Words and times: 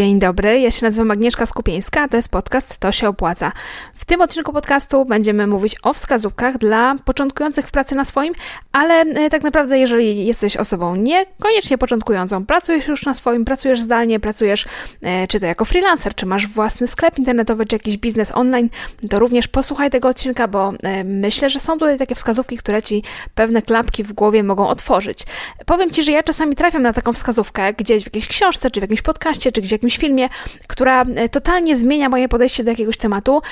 Dzień 0.00 0.18
dobry, 0.18 0.60
ja 0.60 0.70
się 0.70 0.86
nazywam 0.86 1.10
Agnieszka 1.10 1.46
Skupieńska, 1.46 2.02
a 2.02 2.08
to 2.08 2.16
jest 2.16 2.28
podcast 2.28 2.78
To 2.78 2.92
się 2.92 3.08
opłaca. 3.08 3.52
W 3.94 4.04
tym 4.04 4.20
odcinku 4.20 4.52
podcastu 4.52 5.04
będziemy 5.04 5.46
mówić 5.46 5.76
o 5.82 5.92
wskazówkach 5.92 6.58
dla 6.58 6.94
początkujących 7.04 7.66
w 7.68 7.70
pracy 7.70 7.94
na 7.94 8.04
swoim, 8.04 8.34
ale 8.72 8.94
e, 9.00 9.30
tak 9.30 9.42
naprawdę 9.42 9.78
jeżeli 9.78 10.26
jesteś 10.26 10.56
osobą 10.56 10.96
niekoniecznie 10.96 11.78
początkującą, 11.78 12.46
pracujesz 12.46 12.88
już 12.88 13.06
na 13.06 13.14
swoim, 13.14 13.44
pracujesz 13.44 13.80
zdalnie, 13.80 14.20
pracujesz 14.20 14.64
e, 15.02 15.26
czy 15.26 15.40
to 15.40 15.46
jako 15.46 15.64
freelancer, 15.64 16.14
czy 16.14 16.26
masz 16.26 16.46
własny 16.46 16.86
sklep 16.86 17.18
internetowy, 17.18 17.66
czy 17.66 17.76
jakiś 17.76 17.96
biznes 17.96 18.32
online, 18.34 18.68
to 19.10 19.18
również 19.18 19.48
posłuchaj 19.48 19.90
tego 19.90 20.08
odcinka, 20.08 20.48
bo 20.48 20.72
e, 20.82 21.04
myślę, 21.04 21.50
że 21.50 21.60
są 21.60 21.72
tutaj 21.72 21.98
takie 21.98 22.14
wskazówki, 22.14 22.56
które 22.56 22.82
Ci 22.82 23.02
pewne 23.34 23.62
klapki 23.62 24.04
w 24.04 24.12
głowie 24.12 24.42
mogą 24.42 24.68
otworzyć. 24.68 25.24
Powiem 25.66 25.90
Ci, 25.90 26.02
że 26.02 26.12
ja 26.12 26.22
czasami 26.22 26.54
trafiam 26.54 26.82
na 26.82 26.92
taką 26.92 27.12
wskazówkę 27.12 27.72
gdzieś 27.72 28.02
w 28.02 28.06
jakiejś 28.06 28.28
książce, 28.28 28.70
czy 28.70 28.80
w 28.80 28.82
jakimś 28.82 29.02
podcaście, 29.02 29.52
czy 29.52 29.60
gdzieś 29.60 29.70
w 29.70 29.72
jakimś 29.72 29.89
filmie, 29.98 30.28
która 30.66 31.04
totalnie 31.30 31.76
zmienia 31.76 32.08
moje 32.08 32.28
podejście 32.28 32.64
do 32.64 32.70
jakiegoś 32.70 32.96
tematu, 32.96 33.42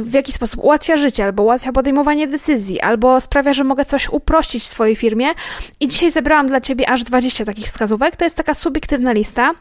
w 0.00 0.12
jaki 0.12 0.32
sposób 0.32 0.64
ułatwia 0.64 0.96
życie, 0.96 1.24
albo 1.24 1.42
ułatwia 1.42 1.72
podejmowanie 1.72 2.26
decyzji, 2.26 2.80
albo 2.80 3.20
sprawia, 3.20 3.52
że 3.52 3.64
mogę 3.64 3.84
coś 3.84 4.08
uprościć 4.08 4.62
w 4.62 4.66
swojej 4.66 4.96
firmie. 4.96 5.26
I 5.80 5.88
dzisiaj 5.88 6.10
zebrałam 6.10 6.46
dla 6.46 6.60
Ciebie 6.60 6.90
aż 6.90 7.02
20 7.02 7.44
takich 7.44 7.66
wskazówek. 7.66 8.16
To 8.16 8.24
jest 8.24 8.36
taka 8.36 8.54
subiektywna 8.54 9.12
lista 9.12 9.54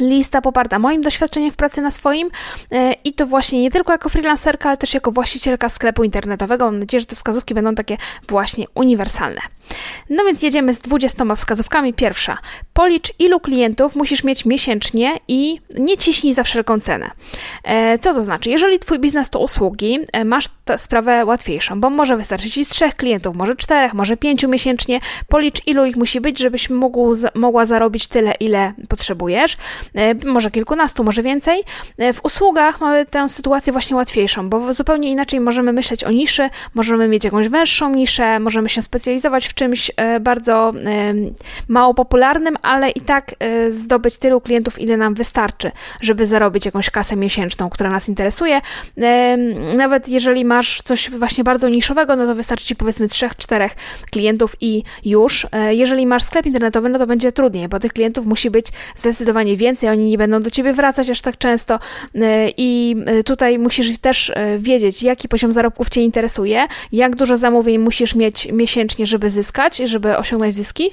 lista 0.00 0.40
poparta 0.40 0.78
moim 0.78 1.02
doświadczeniem 1.02 1.50
w 1.50 1.56
pracy 1.56 1.80
na 1.80 1.90
swoim 1.90 2.30
e, 2.72 2.92
i 2.92 3.12
to 3.12 3.26
właśnie 3.26 3.62
nie 3.62 3.70
tylko 3.70 3.92
jako 3.92 4.08
freelancerka, 4.08 4.68
ale 4.68 4.76
też 4.78 4.94
jako 4.94 5.12
właścicielka 5.12 5.68
sklepu 5.68 6.04
internetowego. 6.04 6.64
Mam 6.64 6.78
nadzieję, 6.78 7.00
że 7.00 7.06
te 7.06 7.16
wskazówki 7.16 7.54
będą 7.54 7.74
takie 7.74 7.96
właśnie 8.28 8.66
uniwersalne. 8.74 9.40
No 10.10 10.24
więc 10.24 10.42
jedziemy 10.42 10.74
z 10.74 10.78
20 10.78 11.34
wskazówkami. 11.34 11.94
Pierwsza. 11.94 12.38
Policz 12.76 13.12
ilu 13.18 13.40
klientów 13.40 13.96
musisz 13.96 14.24
mieć 14.24 14.44
miesięcznie 14.44 15.16
i 15.28 15.60
nie 15.78 15.96
ciśnij 15.96 16.34
za 16.34 16.42
wszelką 16.42 16.80
cenę. 16.80 17.10
E, 17.64 17.98
co 17.98 18.14
to 18.14 18.22
znaczy? 18.22 18.50
Jeżeli 18.50 18.78
Twój 18.78 18.98
biznes 18.98 19.30
to 19.30 19.38
usługi, 19.38 19.98
e, 20.12 20.24
masz 20.24 20.48
sprawę 20.76 21.24
łatwiejszą, 21.24 21.80
bo 21.80 21.90
może 21.90 22.16
wystarczyć 22.16 22.54
Ci 22.54 22.66
trzech 22.66 22.94
klientów, 22.94 23.36
może 23.36 23.56
czterech, 23.56 23.94
może 23.94 24.16
pięciu 24.16 24.48
miesięcznie. 24.48 25.00
Policz 25.28 25.66
ilu 25.66 25.84
ich 25.84 25.96
musi 25.96 26.20
być, 26.20 26.38
żebyś 26.38 26.70
mógł, 26.70 27.14
mogła 27.34 27.66
zarobić 27.66 28.06
tyle, 28.06 28.34
ile 28.40 28.72
potrzebujesz. 28.88 29.56
E, 29.94 30.14
może 30.30 30.50
kilkunastu, 30.50 31.04
może 31.04 31.22
więcej. 31.22 31.62
W 32.14 32.24
usługach 32.24 32.80
mamy 32.80 33.06
tę 33.06 33.28
sytuację 33.28 33.72
właśnie 33.72 33.96
łatwiejszą, 33.96 34.48
bo 34.48 34.72
zupełnie 34.72 35.10
inaczej 35.10 35.40
możemy 35.40 35.72
myśleć 35.72 36.04
o 36.04 36.10
niszy, 36.10 36.50
możemy 36.74 37.08
mieć 37.08 37.24
jakąś 37.24 37.48
węższą 37.48 37.90
niszę, 37.90 38.40
możemy 38.40 38.68
się 38.68 38.82
specjalizować 38.82 39.46
w 39.46 39.54
czymś 39.54 39.90
bardzo 40.20 40.72
mało 41.68 41.94
popularnym, 41.94 42.56
ale 42.66 42.90
i 42.90 43.00
tak 43.00 43.34
e, 43.38 43.70
zdobyć 43.70 44.18
tylu 44.18 44.40
klientów, 44.40 44.78
ile 44.78 44.96
nam 44.96 45.14
wystarczy, 45.14 45.70
żeby 46.00 46.26
zarobić 46.26 46.66
jakąś 46.66 46.90
kasę 46.90 47.16
miesięczną, 47.16 47.70
która 47.70 47.90
nas 47.90 48.08
interesuje. 48.08 48.60
Nawet 49.76 50.08
jeżeli 50.08 50.44
masz 50.44 50.82
coś 50.82 51.10
właśnie 51.10 51.44
bardzo 51.44 51.68
niszowego, 51.68 52.16
no 52.16 52.26
to 52.26 52.34
wystarczy 52.34 52.66
ci 52.66 52.76
powiedzmy 52.76 53.08
3-4 53.08 53.70
klientów 54.10 54.56
i 54.60 54.82
już. 55.04 55.46
Jeżeli 55.70 56.06
masz 56.06 56.22
sklep 56.22 56.46
internetowy, 56.46 56.88
no 56.88 56.98
to 56.98 57.06
będzie 57.06 57.32
trudniej, 57.32 57.68
bo 57.68 57.78
tych 57.78 57.92
klientów 57.92 58.26
musi 58.26 58.50
być 58.50 58.66
zdecydowanie 58.96 59.56
więcej, 59.56 59.90
oni 59.90 60.10
nie 60.10 60.18
będą 60.18 60.42
do 60.42 60.50
ciebie 60.50 60.72
wracać 60.72 61.10
aż 61.10 61.20
tak 61.20 61.38
często 61.38 61.78
i 62.56 62.96
tutaj 63.24 63.58
musisz 63.58 63.98
też 63.98 64.32
wiedzieć, 64.58 65.02
jaki 65.02 65.28
poziom 65.28 65.52
zarobków 65.52 65.88
cię 65.88 66.02
interesuje, 66.02 66.66
jak 66.92 67.16
dużo 67.16 67.36
zamówień 67.36 67.78
musisz 67.78 68.14
mieć 68.14 68.48
miesięcznie, 68.52 69.06
żeby 69.06 69.30
zyskać, 69.30 69.76
żeby 69.76 70.16
osiągnąć 70.16 70.54
zyski. 70.54 70.90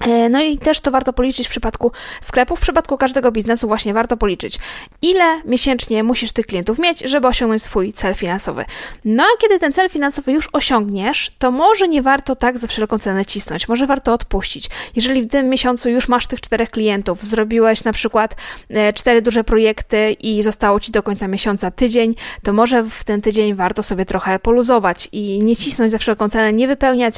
E, 0.00 0.28
no 0.28 0.42
i 0.42 0.58
też 0.58 0.80
to 0.80 0.90
warto 0.90 1.12
policzyć 1.12 1.46
w 1.46 1.50
przypadku 1.50 1.92
sklepów, 2.20 2.58
w 2.58 2.62
przypadku 2.62 2.96
każdego 2.96 3.32
biznesu 3.32 3.68
właśnie 3.68 3.94
warto 3.94 4.16
policzyć, 4.16 4.58
ile 5.02 5.42
miesięcznie 5.44 6.02
musisz 6.02 6.32
tych 6.32 6.46
klientów 6.46 6.78
mieć, 6.78 7.00
żeby 7.00 7.28
osiągnąć 7.28 7.62
swój 7.62 7.92
cel 7.92 8.14
finansowy. 8.14 8.64
No 9.04 9.22
a 9.22 9.40
kiedy 9.40 9.58
ten 9.58 9.72
cel 9.72 9.90
finansowy 9.90 10.32
już 10.32 10.48
osiągniesz, 10.52 11.30
to 11.38 11.50
może 11.50 11.88
nie 11.88 12.02
warto 12.02 12.36
tak 12.36 12.58
za 12.58 12.66
wszelką 12.66 12.98
cenę 12.98 13.26
cisnąć, 13.26 13.68
może 13.68 13.86
warto 13.86 14.12
odpuścić. 14.12 14.70
Jeżeli 14.96 15.22
w 15.22 15.28
tym 15.28 15.48
miesiącu 15.48 15.88
już 15.88 16.08
masz 16.08 16.26
tych 16.26 16.40
czterech 16.40 16.70
klientów, 16.70 17.24
zrobiłeś 17.24 17.84
na 17.84 17.92
przykład 17.92 18.36
e, 18.70 18.92
cztery 18.92 19.22
duże 19.22 19.44
projekty 19.44 20.12
i 20.12 20.42
zostało 20.42 20.80
Ci 20.80 20.92
do 20.92 21.02
końca 21.02 21.28
miesiąca 21.28 21.70
tydzień, 21.70 22.14
to 22.42 22.52
może 22.52 22.82
w 22.82 23.04
ten 23.04 23.22
tydzień 23.22 23.54
warto 23.54 23.82
sobie 23.82 24.04
trochę 24.04 24.38
poluzować 24.38 25.08
i 25.12 25.40
nie 25.44 25.56
cisnąć 25.56 25.90
za 25.90 25.98
wszelką 25.98 26.28
cenę, 26.28 26.52
nie 26.52 26.68
wypełniać 26.68 27.14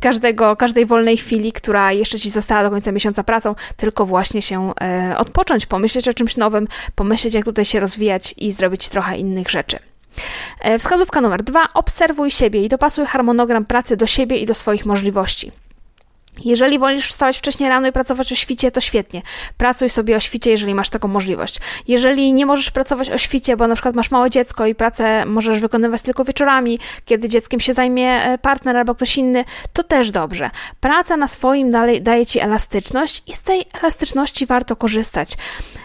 każdego, 0.00 0.56
każdej 0.56 0.86
wolnej 0.86 1.16
chwili, 1.16 1.52
która 1.60 1.92
jeszcze 1.92 2.18
ci 2.20 2.30
została 2.30 2.62
do 2.62 2.70
końca 2.70 2.92
miesiąca 2.92 3.24
pracą, 3.24 3.54
tylko 3.76 4.06
właśnie 4.06 4.42
się 4.42 4.72
e, 4.80 5.14
odpocząć, 5.18 5.66
pomyśleć 5.66 6.08
o 6.08 6.14
czymś 6.14 6.36
nowym, 6.36 6.68
pomyśleć, 6.94 7.34
jak 7.34 7.44
tutaj 7.44 7.64
się 7.64 7.80
rozwijać 7.80 8.34
i 8.36 8.52
zrobić 8.52 8.88
trochę 8.88 9.16
innych 9.16 9.50
rzeczy. 9.50 9.78
E, 10.60 10.78
wskazówka 10.78 11.20
numer 11.20 11.42
dwa: 11.42 11.68
obserwuj 11.74 12.30
siebie 12.30 12.64
i 12.64 12.68
dopasuj 12.68 13.06
harmonogram 13.06 13.64
pracy 13.64 13.96
do 13.96 14.06
siebie 14.06 14.38
i 14.38 14.46
do 14.46 14.54
swoich 14.54 14.86
możliwości. 14.86 15.52
Jeżeli 16.44 16.78
wolisz 16.78 17.08
wstawać 17.08 17.38
wcześniej 17.38 17.68
rano 17.68 17.88
i 17.88 17.92
pracować 17.92 18.32
o 18.32 18.36
świcie, 18.36 18.70
to 18.70 18.80
świetnie. 18.80 19.22
Pracuj 19.56 19.90
sobie 19.90 20.16
o 20.16 20.20
świcie, 20.20 20.50
jeżeli 20.50 20.74
masz 20.74 20.90
taką 20.90 21.08
możliwość. 21.08 21.60
Jeżeli 21.88 22.32
nie 22.32 22.46
możesz 22.46 22.70
pracować 22.70 23.10
o 23.10 23.18
świcie, 23.18 23.56
bo 23.56 23.66
na 23.66 23.74
przykład 23.74 23.94
masz 23.94 24.10
małe 24.10 24.30
dziecko 24.30 24.66
i 24.66 24.74
pracę 24.74 25.26
możesz 25.26 25.60
wykonywać 25.60 26.02
tylko 26.02 26.24
wieczorami, 26.24 26.78
kiedy 27.04 27.28
dzieckiem 27.28 27.60
się 27.60 27.72
zajmie 27.72 28.24
e, 28.24 28.38
partner 28.38 28.76
albo 28.76 28.94
ktoś 28.94 29.18
inny, 29.18 29.44
to 29.72 29.82
też 29.82 30.10
dobrze. 30.10 30.50
Praca 30.80 31.16
na 31.16 31.28
swoim 31.28 31.70
dalej 31.70 32.02
daje 32.02 32.26
ci 32.26 32.40
elastyczność 32.40 33.22
i 33.26 33.32
z 33.32 33.42
tej 33.42 33.64
elastyczności 33.82 34.46
warto 34.46 34.76
korzystać. 34.76 35.36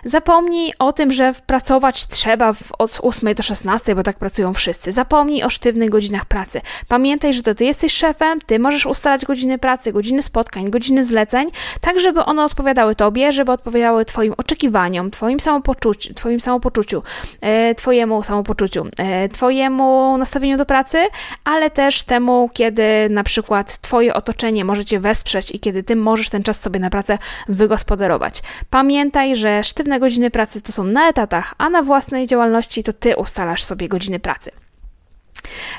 Zapomnij 0.04 0.74
o 0.80 0.94
tym, 0.94 1.12
że 1.12 1.34
pracować 1.46 2.08
trzeba 2.08 2.54
od 2.80 3.00
8 3.02 3.34
do 3.34 3.44
16, 3.44 3.96
bo 3.96 4.04
tak 4.04 4.18
pracują 4.18 4.54
wszyscy. 4.54 4.92
Zapomnij 4.92 5.44
o 5.44 5.50
sztywnych 5.50 5.90
godzinach 5.90 6.26
pracy. 6.26 6.62
Pamiętaj, 6.88 7.34
że 7.34 7.44
to 7.44 7.56
ty 7.56 7.66
jesteś 7.66 7.94
szefem, 7.94 8.40
ty 8.46 8.60
możesz 8.60 8.86
ustalać 8.86 9.26
godziny 9.26 9.58
pracy, 9.58 9.92
godziny 9.92 10.24
spotkań, 10.24 10.44
godziny 10.69 11.06
zleceń, 11.06 11.47
tak 11.81 12.00
żeby 12.00 12.25
one 12.25 12.44
odpowiadały 12.44 12.95
Tobie, 12.95 13.33
żeby 13.33 13.51
odpowiadały 13.51 14.06
Twoim 14.06 14.33
oczekiwaniom, 14.38 15.11
Twoim 15.11 15.39
samopoczuciu, 15.39 16.13
twoim 16.13 16.39
samopoczuciu 16.39 17.03
e, 17.41 17.75
Twojemu 17.75 18.23
samopoczuciu, 18.23 18.88
e, 18.97 19.29
Twojemu 19.29 20.17
nastawieniu 20.17 20.57
do 20.57 20.66
pracy, 20.66 20.97
ale 21.44 21.72
też 21.72 22.03
temu, 22.03 22.50
kiedy 22.53 22.83
na 23.09 23.23
przykład 23.23 23.78
Twoje 23.78 24.13
otoczenie 24.13 24.66
może 24.66 24.85
Cię 24.85 25.00
wesprzeć 25.00 25.51
i 25.51 25.59
kiedy 25.59 25.83
Ty 25.83 25.95
możesz 25.95 26.29
ten 26.29 26.44
czas 26.44 26.62
sobie 26.62 26.79
na 26.79 26.89
pracę 26.89 27.17
wygospodarować. 27.47 28.44
Pamiętaj, 28.69 29.35
że 29.35 29.63
sztywne 29.63 30.00
godziny 30.00 30.31
pracy 30.31 30.62
to 30.62 30.72
są 30.72 30.83
na 30.83 31.09
etatach, 31.09 31.53
a 31.57 31.69
na 31.69 31.83
własnej 31.83 32.27
działalności 32.27 32.83
to 32.83 32.94
Ty 32.94 33.16
ustalasz 33.17 33.63
sobie 33.63 33.88
godziny 33.88 34.19
pracy. 34.19 34.65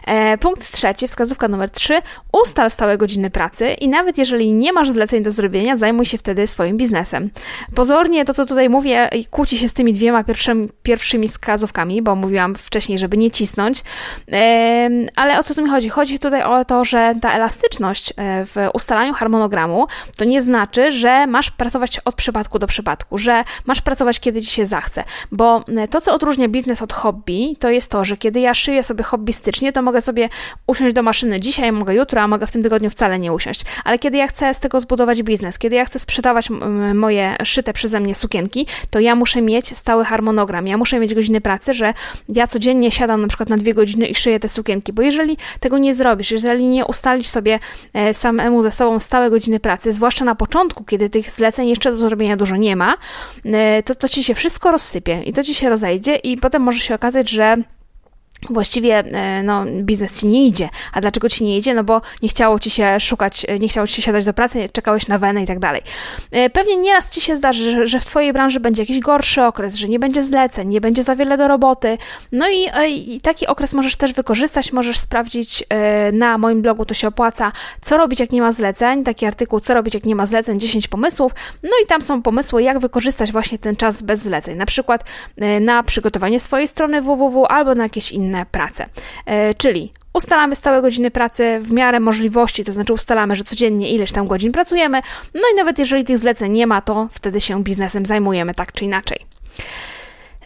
E, 0.06 0.38
punkt 0.38 0.72
trzeci, 0.72 1.08
wskazówka 1.08 1.48
numer 1.48 1.70
trzy. 1.70 1.94
Ustal 2.32 2.70
stałe 2.70 2.98
godziny 2.98 3.30
pracy 3.30 3.68
i 3.68 3.88
nawet 3.88 4.18
jeżeli 4.18 4.52
nie 4.52 4.72
masz 4.72 4.90
zleceń 4.90 5.22
do 5.22 5.30
zrobienia, 5.30 5.76
zajmuj 5.76 6.06
się 6.06 6.18
wtedy 6.18 6.46
swoim 6.46 6.76
biznesem. 6.76 7.30
Pozornie 7.74 8.24
to, 8.24 8.34
co 8.34 8.46
tutaj 8.46 8.68
mówię, 8.68 9.10
kłóci 9.30 9.58
się 9.58 9.68
z 9.68 9.72
tymi 9.72 9.92
dwiema 9.92 10.24
pierwszymi, 10.24 10.68
pierwszymi 10.82 11.28
wskazówkami, 11.28 12.02
bo 12.02 12.16
mówiłam 12.16 12.54
wcześniej, 12.54 12.98
żeby 12.98 13.16
nie 13.16 13.30
cisnąć. 13.30 13.82
E, 14.32 14.90
ale 15.16 15.38
o 15.38 15.42
co 15.42 15.54
tu 15.54 15.62
mi 15.62 15.70
chodzi? 15.70 15.88
Chodzi 15.88 16.18
tutaj 16.18 16.42
o 16.42 16.64
to, 16.64 16.84
że 16.84 17.14
ta 17.22 17.32
elastyczność 17.32 18.12
e, 18.16 18.44
w 18.44 18.56
ustalaniu 18.74 19.14
harmonogramu 19.14 19.86
to 20.16 20.24
nie 20.24 20.42
znaczy, 20.42 20.90
że 20.90 21.26
masz 21.26 21.50
pracować 21.50 22.00
od 22.04 22.14
przypadku 22.14 22.58
do 22.58 22.66
przypadku, 22.66 23.18
że 23.18 23.44
masz 23.66 23.82
pracować 23.82 24.20
kiedy 24.20 24.42
ci 24.42 24.50
się 24.50 24.66
zachce, 24.66 25.04
bo 25.32 25.64
to, 25.90 26.00
co 26.00 26.14
odróżnia 26.14 26.48
biznes 26.48 26.82
od 26.82 26.92
hobby, 26.92 27.56
to 27.60 27.70
jest 27.70 27.90
to, 27.90 28.04
że 28.04 28.16
kiedy 28.16 28.40
ja 28.40 28.54
szyję 28.54 28.82
sobie 28.82 29.04
hobbystycznie, 29.04 29.55
to 29.72 29.82
mogę 29.82 30.00
sobie 30.00 30.28
usiąść 30.66 30.94
do 30.94 31.02
maszyny 31.02 31.40
dzisiaj, 31.40 31.72
mogę 31.72 31.94
jutro, 31.94 32.20
a 32.20 32.28
mogę 32.28 32.46
w 32.46 32.52
tym 32.52 32.62
tygodniu 32.62 32.90
wcale 32.90 33.18
nie 33.18 33.32
usiąść. 33.32 33.64
Ale 33.84 33.98
kiedy 33.98 34.16
ja 34.16 34.26
chcę 34.26 34.54
z 34.54 34.58
tego 34.58 34.80
zbudować 34.80 35.22
biznes, 35.22 35.58
kiedy 35.58 35.76
ja 35.76 35.84
chcę 35.84 35.98
sprzedawać 35.98 36.48
moje 36.94 37.36
szyte 37.44 37.72
przeze 37.72 38.00
mnie 38.00 38.14
sukienki, 38.14 38.66
to 38.90 39.00
ja 39.00 39.14
muszę 39.14 39.42
mieć 39.42 39.76
stały 39.76 40.04
harmonogram, 40.04 40.66
ja 40.66 40.76
muszę 40.76 41.00
mieć 41.00 41.14
godziny 41.14 41.40
pracy, 41.40 41.74
że 41.74 41.94
ja 42.28 42.46
codziennie 42.46 42.90
siadam 42.90 43.20
na 43.22 43.28
przykład 43.28 43.48
na 43.48 43.56
dwie 43.56 43.74
godziny 43.74 44.06
i 44.06 44.14
szyję 44.14 44.40
te 44.40 44.48
sukienki, 44.48 44.92
bo 44.92 45.02
jeżeli 45.02 45.36
tego 45.60 45.78
nie 45.78 45.94
zrobisz, 45.94 46.30
jeżeli 46.30 46.66
nie 46.66 46.86
ustalisz 46.86 47.26
sobie 47.26 47.58
e, 47.94 48.14
samemu 48.14 48.62
ze 48.62 48.70
sobą 48.70 48.98
stałe 48.98 49.30
godziny 49.30 49.60
pracy, 49.60 49.92
zwłaszcza 49.92 50.24
na 50.24 50.34
początku, 50.34 50.84
kiedy 50.84 51.10
tych 51.10 51.30
zleceń 51.30 51.68
jeszcze 51.68 51.90
do 51.90 51.96
zrobienia 51.96 52.36
dużo 52.36 52.56
nie 52.56 52.76
ma, 52.76 52.94
e, 53.44 53.82
to, 53.82 53.94
to 53.94 54.08
ci 54.08 54.24
się 54.24 54.34
wszystko 54.34 54.72
rozsypie 54.72 55.22
i 55.22 55.32
to 55.32 55.44
ci 55.44 55.54
się 55.54 55.68
rozejdzie 55.68 56.16
i 56.16 56.36
potem 56.36 56.62
może 56.62 56.78
się 56.78 56.94
okazać, 56.94 57.30
że 57.30 57.56
właściwie 58.50 58.98
e, 58.98 59.42
no, 59.42 59.64
biznes 59.66 60.20
ci 60.20 60.26
nie 60.26 60.46
idzie. 60.46 60.68
A 60.92 61.00
dlaczego 61.00 61.28
ci 61.28 61.44
nie 61.44 61.58
idzie? 61.58 61.74
No 61.74 61.84
bo 61.84 62.02
nie 62.22 62.28
chciało 62.28 62.58
ci 62.58 62.70
się 62.70 63.00
szukać, 63.00 63.46
e, 63.48 63.58
nie 63.58 63.68
chciało 63.68 63.86
ci 63.86 63.94
się 63.94 64.02
siadać 64.02 64.24
do 64.24 64.32
pracy, 64.32 64.68
czekałeś 64.72 65.08
na 65.08 65.18
wenę 65.18 65.42
i 65.42 65.46
tak 65.46 65.58
dalej. 65.58 65.82
E, 66.30 66.50
pewnie 66.50 66.76
nieraz 66.76 67.10
ci 67.10 67.20
się 67.20 67.36
zdarzy, 67.36 67.86
że, 67.86 68.00
w 68.00 68.04
twojej 68.04 68.32
branży 68.32 68.60
będzie 68.60 68.82
jakiś 68.82 69.00
gorszy 69.00 69.42
okres, 69.42 69.74
że 69.74 69.88
nie 69.88 69.98
będzie 69.98 70.22
zleceń, 70.22 70.68
nie 70.68 70.80
będzie 70.80 71.02
za 71.02 71.16
wiele 71.16 71.36
do 71.36 71.48
roboty. 71.48 71.98
No 72.32 72.46
i, 72.48 72.68
i 73.14 73.20
taki 73.20 73.46
okres 73.46 73.74
możesz 73.74 73.96
też 73.96 74.12
wykorzystać, 74.12 74.72
możesz 74.72 74.98
sprawdzić 74.98 75.64
na 76.12 76.38
moim 76.38 76.62
blogu, 76.62 76.84
to 76.84 76.94
się 76.94 77.08
opłaca, 77.08 77.52
co 77.82 77.96
robić, 77.96 78.20
jak 78.20 78.32
nie 78.32 78.40
ma 78.40 78.52
zleceń. 78.52 79.04
Taki 79.04 79.26
artykuł, 79.26 79.60
co 79.60 79.74
robić, 79.74 79.94
jak 79.94 80.04
nie 80.04 80.14
ma 80.14 80.26
zleceń, 80.26 80.60
10 80.60 80.88
pomysłów. 80.88 81.32
No 81.62 81.70
i 81.84 81.86
tam 81.86 82.02
są 82.02 82.22
pomysły, 82.22 82.62
jak 82.62 82.78
wykorzystać 82.78 83.32
właśnie 83.32 83.58
ten 83.58 83.76
czas 83.76 84.02
bez 84.02 84.20
zleceń. 84.20 84.56
Na 84.56 84.66
przykład 84.66 85.04
na 85.60 85.82
przygotowanie 85.82 86.40
swojej 86.40 86.68
strony 86.68 87.02
www 87.02 87.46
albo 87.48 87.74
na 87.74 87.82
jakieś 87.82 88.12
inne 88.12 88.25
inne 88.26 88.46
prace. 88.46 88.88
E, 89.26 89.54
czyli 89.54 89.92
ustalamy 90.12 90.56
stałe 90.56 90.82
godziny 90.82 91.10
pracy 91.10 91.58
w 91.62 91.72
miarę 91.72 92.00
możliwości, 92.00 92.64
to 92.64 92.72
znaczy 92.72 92.92
ustalamy, 92.92 93.36
że 93.36 93.44
codziennie 93.44 93.90
ileś 93.90 94.12
tam 94.12 94.26
godzin 94.26 94.52
pracujemy, 94.52 95.00
no 95.34 95.40
i 95.52 95.56
nawet 95.56 95.78
jeżeli 95.78 96.04
tych 96.04 96.18
zleceń 96.18 96.52
nie 96.52 96.66
ma, 96.66 96.80
to 96.80 97.08
wtedy 97.12 97.40
się 97.40 97.62
biznesem 97.62 98.06
zajmujemy 98.06 98.54
tak 98.54 98.72
czy 98.72 98.84
inaczej. 98.84 99.18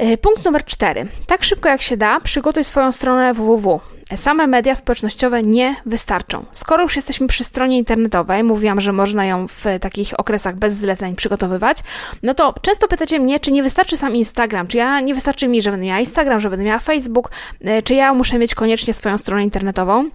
E, 0.01 0.17
punkt 0.17 0.45
numer 0.45 0.65
cztery. 0.65 1.07
Tak 1.27 1.45
szybko 1.45 1.69
jak 1.69 1.83
się 1.83 1.97
da, 1.97 2.21
przygotuj 2.21 2.65
swoją 2.65 2.93
stronę 2.93 3.35
www. 3.35 3.81
Same 4.17 4.47
media 4.47 4.75
społecznościowe 4.75 5.43
nie 5.43 5.77
wystarczą. 5.87 6.45
Skoro 6.53 6.83
już 6.83 6.97
jesteśmy 6.97 7.27
przy 7.27 7.45
stronie 7.45 7.79
internetowej, 7.79 8.45
mówiłam, 8.45 8.81
że 8.81 8.93
można 8.93 9.25
ją 9.25 9.49
w 9.49 9.65
takich 9.81 10.21
okresach 10.21 10.55
bez 10.57 10.75
zleceń 10.75 11.17
przygotowywać, 11.17 11.79
no 12.23 12.35
to 12.35 12.55
często 12.63 12.89
pytacie 12.89 13.19
mnie, 13.19 13.41
czy 13.41 13.53
nie 13.53 13.63
wystarczy 13.63 13.97
sam 13.97 14.17
Instagram, 14.17 14.67
czy 14.67 14.77
ja 14.77 15.01
nie 15.01 15.15
wystarczy 15.15 15.49
mi, 15.49 15.63
że 15.63 15.71
będę 15.71 15.87
miała 15.87 16.01
Instagram, 16.01 16.41
że 16.41 16.51
będę 16.51 16.65
miała 16.65 16.79
Facebook, 16.79 17.31
e, 17.61 17.83
czy 17.83 17.95
ja 17.95 18.15
muszę 18.15 18.39
mieć 18.39 18.55
koniecznie 18.55 18.95
swoją 18.95 19.19
stronę 19.19 19.45
internetową. 19.45 20.11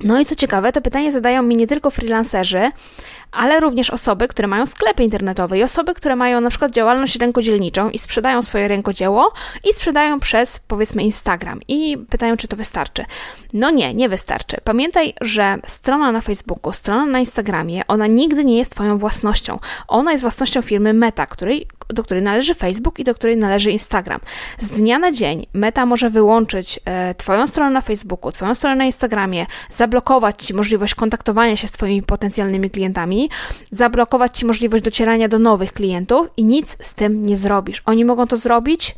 No 0.00 0.20
i 0.20 0.24
co 0.24 0.34
ciekawe, 0.34 0.72
to 0.72 0.80
pytanie 0.80 1.12
zadają 1.12 1.42
mi 1.42 1.56
nie 1.56 1.66
tylko 1.66 1.90
freelancerzy, 1.90 2.70
ale 3.32 3.60
również 3.60 3.90
osoby, 3.90 4.28
które 4.28 4.48
mają 4.48 4.66
sklepy 4.66 5.02
internetowe 5.02 5.58
i 5.58 5.62
osoby, 5.62 5.94
które 5.94 6.16
mają 6.16 6.40
na 6.40 6.50
przykład 6.50 6.72
działalność 6.72 7.16
rękodzielniczą 7.16 7.90
i 7.90 7.98
sprzedają 7.98 8.42
swoje 8.42 8.68
rękodzieło 8.68 9.32
i 9.70 9.72
sprzedają 9.72 10.20
przez 10.20 10.58
powiedzmy 10.58 11.02
Instagram 11.02 11.60
i 11.68 11.98
pytają, 12.10 12.36
czy 12.36 12.48
to 12.48 12.56
wystarczy. 12.56 13.04
No 13.52 13.70
nie, 13.70 13.94
nie 13.94 14.08
wystarczy. 14.08 14.56
Pamiętaj, 14.64 15.14
że 15.20 15.58
strona 15.66 16.12
na 16.12 16.20
Facebooku, 16.20 16.72
strona 16.72 17.06
na 17.06 17.18
Instagramie, 17.18 17.86
ona 17.86 18.06
nigdy 18.06 18.44
nie 18.44 18.58
jest 18.58 18.70
Twoją 18.70 18.98
własnością. 18.98 19.58
Ona 19.88 20.12
jest 20.12 20.22
własnością 20.22 20.62
firmy 20.62 20.92
Meta, 20.94 21.26
której, 21.26 21.66
do 21.88 22.04
której 22.04 22.22
należy 22.22 22.54
Facebook 22.54 22.98
i 22.98 23.04
do 23.04 23.14
której 23.14 23.36
należy 23.36 23.70
Instagram. 23.70 24.20
Z 24.58 24.68
dnia 24.68 24.98
na 24.98 25.12
dzień 25.12 25.46
Meta 25.52 25.86
może 25.86 26.10
wyłączyć 26.10 26.80
e, 26.84 27.14
Twoją 27.14 27.46
stronę 27.46 27.70
na 27.70 27.80
Facebooku, 27.80 28.32
Twoją 28.32 28.54
stronę 28.54 28.76
na 28.76 28.84
Instagramie, 28.84 29.46
zablokować 29.70 30.46
Ci 30.46 30.54
możliwość 30.54 30.94
kontaktowania 30.94 31.56
się 31.56 31.66
z 31.66 31.72
Twoimi 31.72 32.02
potencjalnymi 32.02 32.70
klientami 32.70 33.15
zablokować 33.70 34.38
ci 34.38 34.46
możliwość 34.46 34.84
docierania 34.84 35.28
do 35.28 35.38
nowych 35.38 35.72
klientów 35.72 36.26
i 36.36 36.44
nic 36.44 36.76
z 36.80 36.94
tym 36.94 37.26
nie 37.26 37.36
zrobisz. 37.36 37.82
Oni 37.86 38.04
mogą 38.04 38.26
to 38.26 38.36
zrobić, 38.36 38.94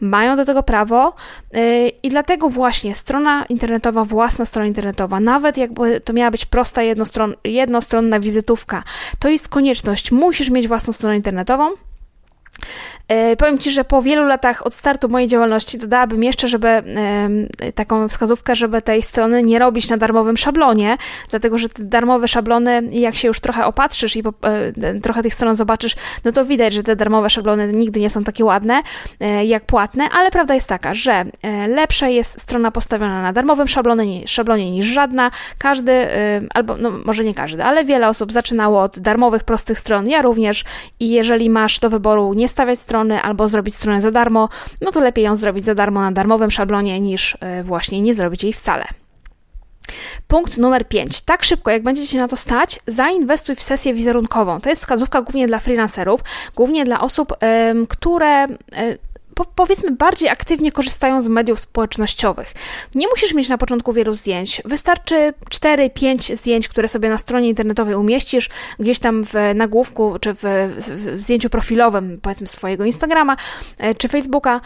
mają 0.00 0.36
do 0.36 0.44
tego 0.44 0.62
prawo 0.62 1.14
yy, 1.52 1.88
i 1.88 2.08
dlatego 2.08 2.48
właśnie 2.48 2.94
strona 2.94 3.44
internetowa, 3.48 4.04
własna 4.04 4.46
strona 4.46 4.66
internetowa, 4.66 5.20
nawet 5.20 5.56
jakby 5.56 6.00
to 6.00 6.12
miała 6.12 6.30
być 6.30 6.46
prosta 6.46 6.82
jednostron, 6.82 7.34
jednostronna 7.44 8.20
wizytówka, 8.20 8.82
to 9.18 9.28
jest 9.28 9.48
konieczność. 9.48 10.12
Musisz 10.12 10.50
mieć 10.50 10.68
własną 10.68 10.92
stronę 10.92 11.16
internetową, 11.16 11.70
powiem 13.38 13.58
Ci, 13.58 13.70
że 13.70 13.84
po 13.84 14.02
wielu 14.02 14.26
latach 14.26 14.66
od 14.66 14.74
startu 14.74 15.08
mojej 15.08 15.28
działalności 15.28 15.78
dodałabym 15.78 16.22
jeszcze, 16.22 16.48
żeby 16.48 16.82
taką 17.74 18.08
wskazówkę, 18.08 18.56
żeby 18.56 18.82
tej 18.82 19.02
strony 19.02 19.42
nie 19.42 19.58
robić 19.58 19.88
na 19.88 19.96
darmowym 19.96 20.36
szablonie, 20.36 20.96
dlatego 21.30 21.58
że 21.58 21.68
te 21.68 21.84
darmowe 21.84 22.28
szablony, 22.28 22.82
jak 22.90 23.14
się 23.14 23.28
już 23.28 23.40
trochę 23.40 23.66
opatrzysz 23.66 24.16
i 24.16 24.22
e, 24.82 25.00
trochę 25.00 25.22
tych 25.22 25.34
stron 25.34 25.54
zobaczysz, 25.54 25.94
no 26.24 26.32
to 26.32 26.44
widać, 26.44 26.72
że 26.72 26.82
te 26.82 26.96
darmowe 26.96 27.30
szablony 27.30 27.72
nigdy 27.72 28.00
nie 28.00 28.10
są 28.10 28.24
takie 28.24 28.44
ładne 28.44 28.82
e, 29.20 29.44
jak 29.44 29.64
płatne, 29.64 30.08
ale 30.12 30.30
prawda 30.30 30.54
jest 30.54 30.68
taka, 30.68 30.94
że 30.94 31.24
lepsza 31.68 32.08
jest 32.08 32.40
strona 32.40 32.70
postawiona 32.70 33.22
na 33.22 33.32
darmowym 33.32 33.68
szablonie, 33.68 34.28
szablonie 34.28 34.70
niż 34.70 34.86
żadna. 34.86 35.30
Każdy, 35.58 35.92
albo 36.54 36.76
no 36.76 36.90
może 37.04 37.24
nie 37.24 37.34
każdy, 37.34 37.64
ale 37.64 37.84
wiele 37.84 38.08
osób 38.08 38.32
zaczynało 38.32 38.82
od 38.82 38.98
darmowych, 38.98 39.44
prostych 39.44 39.78
stron, 39.78 40.08
ja 40.08 40.22
również 40.22 40.64
i 41.00 41.10
jeżeli 41.10 41.50
masz 41.50 41.78
do 41.78 41.90
wyboru 41.90 42.34
nie 42.34 42.48
stawiać 42.52 42.78
strony 42.78 43.22
albo 43.22 43.48
zrobić 43.48 43.74
stronę 43.74 44.00
za 44.00 44.10
darmo, 44.10 44.48
no 44.80 44.92
to 44.92 45.00
lepiej 45.00 45.24
ją 45.24 45.36
zrobić 45.36 45.64
za 45.64 45.74
darmo 45.74 46.00
na 46.00 46.12
darmowym 46.12 46.50
szablonie 46.50 47.00
niż 47.00 47.36
e, 47.40 47.62
właśnie 47.62 48.00
nie 48.00 48.14
zrobić 48.14 48.44
jej 48.44 48.52
wcale. 48.52 48.84
Punkt 50.28 50.58
numer 50.58 50.88
5. 50.88 51.20
Tak 51.20 51.44
szybko, 51.44 51.70
jak 51.70 51.82
będziecie 51.82 52.18
na 52.18 52.28
to 52.28 52.36
stać, 52.36 52.80
zainwestuj 52.86 53.56
w 53.56 53.62
sesję 53.62 53.94
wizerunkową. 53.94 54.60
To 54.60 54.68
jest 54.68 54.82
wskazówka 54.82 55.22
głównie 55.22 55.46
dla 55.46 55.58
freelancerów, 55.58 56.20
głównie 56.56 56.84
dla 56.84 57.00
osób, 57.00 57.36
które 57.88 58.44
e, 58.44 58.48
po, 59.34 59.44
powiedzmy 59.44 59.90
bardziej 59.90 60.28
aktywnie 60.28 60.72
korzystają 60.72 61.22
z 61.22 61.28
mediów 61.28 61.60
społecznościowych. 61.60 62.54
Nie 62.94 63.08
musisz 63.08 63.34
mieć 63.34 63.48
na 63.48 63.58
początku 63.58 63.92
wielu 63.92 64.14
zdjęć. 64.14 64.62
Wystarczy 64.64 65.34
4-5 65.50 66.36
zdjęć, 66.36 66.68
które 66.68 66.88
sobie 66.88 67.08
na 67.08 67.18
stronie 67.18 67.48
internetowej 67.48 67.94
umieścisz, 67.94 68.50
gdzieś 68.78 68.98
tam 68.98 69.24
w 69.24 69.34
nagłówku 69.54 70.18
czy 70.20 70.34
w, 70.34 70.42
w 70.76 71.18
zdjęciu 71.20 71.50
profilowym, 71.50 72.18
powiedzmy 72.22 72.46
swojego 72.46 72.84
Instagrama 72.84 73.36
e, 73.78 73.94
czy 73.94 74.08
Facebooka 74.08 74.60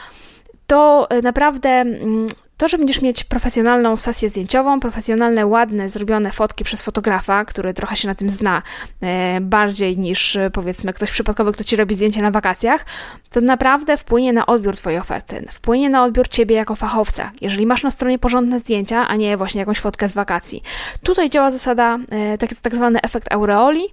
to 0.66 1.06
e, 1.10 1.22
naprawdę 1.22 1.68
mm, 1.68 2.26
to, 2.56 2.68
że 2.68 2.78
będziesz 2.78 3.02
mieć 3.02 3.24
profesjonalną 3.24 3.96
sesję 3.96 4.28
zdjęciową, 4.28 4.80
profesjonalne, 4.80 5.46
ładne, 5.46 5.88
zrobione 5.88 6.32
fotki 6.32 6.64
przez 6.64 6.82
fotografa, 6.82 7.44
który 7.44 7.74
trochę 7.74 7.96
się 7.96 8.08
na 8.08 8.14
tym 8.14 8.28
zna, 8.28 8.62
e, 9.00 9.40
bardziej 9.40 9.98
niż 9.98 10.36
e, 10.36 10.50
powiedzmy 10.50 10.92
ktoś 10.92 11.10
przypadkowy, 11.10 11.52
kto 11.52 11.64
ci 11.64 11.76
robi 11.76 11.94
zdjęcie 11.94 12.22
na 12.22 12.30
wakacjach, 12.30 12.86
to 13.30 13.40
naprawdę 13.40 13.96
wpłynie 13.96 14.32
na 14.32 14.46
odbiór 14.46 14.76
Twojej 14.76 14.98
oferty, 14.98 15.46
wpłynie 15.52 15.90
na 15.90 16.04
odbiór 16.04 16.28
Ciebie 16.28 16.56
jako 16.56 16.76
fachowca. 16.76 17.32
Jeżeli 17.40 17.66
masz 17.66 17.82
na 17.82 17.90
stronie 17.90 18.18
porządne 18.18 18.58
zdjęcia, 18.58 19.08
a 19.08 19.16
nie 19.16 19.36
właśnie 19.36 19.58
jakąś 19.58 19.78
fotkę 19.78 20.08
z 20.08 20.12
wakacji. 20.12 20.62
Tutaj 21.02 21.30
działa 21.30 21.50
zasada, 21.50 21.98
e, 22.10 22.38
tak, 22.38 22.50
tak 22.62 22.74
zwany 22.74 23.00
efekt 23.02 23.32
aureoli, 23.32 23.88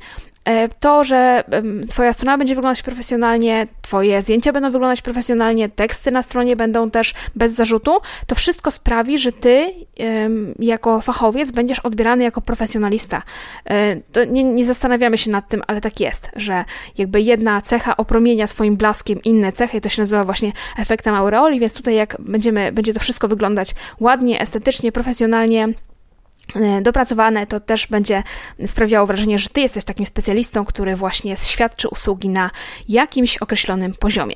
to, 0.80 1.04
że 1.04 1.44
Twoja 1.90 2.14
strona 2.14 2.38
będzie 2.38 2.56
wyglądać 2.56 2.82
profesjonalnie, 2.82 3.68
Twoje 3.82 4.22
zdjęcia 4.22 4.54
będą 4.54 4.72
wyglądać 4.72 5.02
profesjonalnie, 5.02 5.70
teksty 5.70 6.12
na 6.12 6.22
stronie 6.22 6.56
będą 6.56 6.90
też 6.90 7.14
bez 7.36 7.54
zarzutu, 7.54 7.92
to 8.28 8.36
wszystko 8.36 8.72
sprawi, 8.72 9.18
że 9.18 9.32
Ty 9.32 9.74
jako 10.60 11.02
fachowiec 11.02 11.52
będziesz 11.52 11.80
odbierany 11.80 12.24
jako 12.24 12.42
profesjonalista. 12.42 13.22
E, 13.66 14.26
nie, 14.28 14.44
nie 14.44 14.66
zastanawiamy 14.66 15.18
się 15.18 15.32
nad 15.32 15.48
tym, 15.48 15.64
ale 15.68 15.82
tak 15.82 16.00
jest, 16.00 16.30
że 16.36 16.66
jakby 16.98 17.22
jedna 17.22 17.62
cecha 17.62 17.98
opromienia 17.98 18.48
swoim 18.48 18.76
blaskiem 18.76 19.24
inne 19.24 19.52
cechy, 19.52 19.82
to 19.82 19.90
się 19.90 20.02
nazywa 20.02 20.24
właśnie 20.24 20.52
efektem 20.78 21.16
aureoli, 21.16 21.60
więc 21.60 21.74
tutaj 21.74 21.96
jak 21.96 22.18
będziemy, 22.20 22.72
będzie 22.72 22.94
to 22.94 23.00
wszystko 23.00 23.28
wyglądać 23.28 23.76
ładnie, 24.00 24.42
estetycznie, 24.42 24.92
profesjonalnie, 24.92 25.68
E, 25.68 25.93
dopracowane, 26.82 27.48
to 27.48 27.60
też 27.60 27.88
będzie 27.88 28.24
sprawiało 28.68 29.08
wrażenie, 29.08 29.40
że 29.40 29.50
ty 29.50 29.62
jesteś 29.62 29.84
takim 29.84 30.06
specjalistą, 30.06 30.66
który 30.66 30.96
właśnie 30.96 31.38
świadczy 31.38 31.88
usługi 31.88 32.30
na 32.30 32.52
jakimś 32.90 33.38
określonym 33.38 33.94
poziomie. 33.94 34.36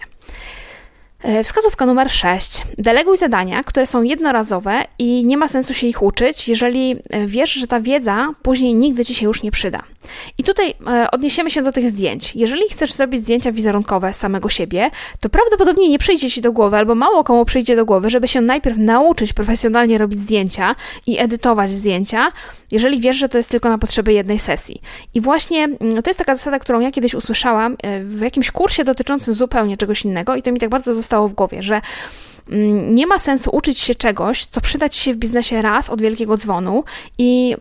E, 1.21 1.43
wskazówka 1.43 1.86
numer 1.86 2.12
6. 2.12 2.63
Deleguj 2.77 3.17
zadania, 3.17 3.63
które 3.63 3.86
są 3.86 4.03
jednorazowe 4.03 4.86
i 5.00 5.25
nie 5.25 5.38
ma 5.38 5.47
sensu 5.47 5.74
się 5.74 5.88
ich 5.88 6.03
uczyć, 6.03 6.47
jeżeli 6.47 6.95
e, 7.09 7.27
wiesz, 7.27 7.53
że 7.53 7.67
ta 7.67 7.79
wiedza 7.79 8.27
później 8.41 8.75
nigdy 8.75 9.05
ci 9.05 9.15
się 9.15 9.25
już 9.25 9.43
nie 9.43 9.51
przyda. 9.51 9.83
I 10.37 10.43
tutaj 10.43 10.73
e, 10.87 11.11
odniesiemy 11.11 11.51
się 11.51 11.61
do 11.61 11.71
tych 11.71 11.89
zdjęć. 11.89 12.35
Jeżeli 12.35 12.69
chcesz 12.69 12.93
zrobić 12.93 13.21
zdjęcia 13.21 13.51
wizerunkowe 13.51 14.13
samego 14.13 14.49
siebie, 14.49 14.91
to 15.19 15.29
prawdopodobnie 15.29 15.89
nie 15.89 15.99
przyjdzie 15.99 16.31
ci 16.31 16.41
do 16.41 16.51
głowy, 16.51 16.77
albo 16.77 16.95
mało 16.95 17.23
komu 17.23 17.45
przyjdzie 17.45 17.75
do 17.75 17.85
głowy, 17.85 18.09
żeby 18.09 18.27
się 18.27 18.41
najpierw 18.41 18.77
nauczyć 18.77 19.33
profesjonalnie 19.33 19.97
robić 19.97 20.19
zdjęcia 20.19 20.75
i 21.07 21.19
edytować 21.19 21.71
zdjęcia, 21.71 22.31
jeżeli 22.71 22.99
wiesz, 22.99 23.15
że 23.15 23.29
to 23.29 23.37
jest 23.37 23.49
tylko 23.49 23.69
na 23.69 23.77
potrzeby 23.77 24.13
jednej 24.13 24.39
sesji. 24.39 24.81
I 25.13 25.21
właśnie 25.21 25.63
mm, 25.63 26.03
to 26.03 26.09
jest 26.09 26.17
taka 26.17 26.35
zasada, 26.35 26.59
którą 26.59 26.79
ja 26.79 26.91
kiedyś 26.91 27.13
usłyszałam 27.13 27.77
w 28.03 28.21
jakimś 28.21 28.51
kursie 28.51 28.83
dotyczącym 28.83 29.33
zupełnie 29.33 29.77
czegoś 29.77 30.05
innego 30.05 30.35
i 30.35 30.41
to 30.41 30.51
mi 30.51 30.59
tak 30.59 30.69
bardzo 30.69 30.93
zostało 30.93 31.27
w 31.27 31.33
głowie, 31.33 31.63
że 31.63 31.81
mm, 32.49 32.95
nie 32.95 33.07
ma 33.07 33.19
sensu 33.19 33.49
uczyć 33.53 33.79
się 33.79 33.95
czegoś, 33.95 34.45
co 34.45 34.61
przyda 34.61 34.89
ci 34.89 35.01
się 35.01 35.13
w 35.13 35.17
biznesie 35.17 35.61
raz 35.61 35.89
od 35.89 36.01
wielkiego 36.01 36.37
dzwonu 36.37 36.83
i 37.17 37.55
e, 37.55 37.57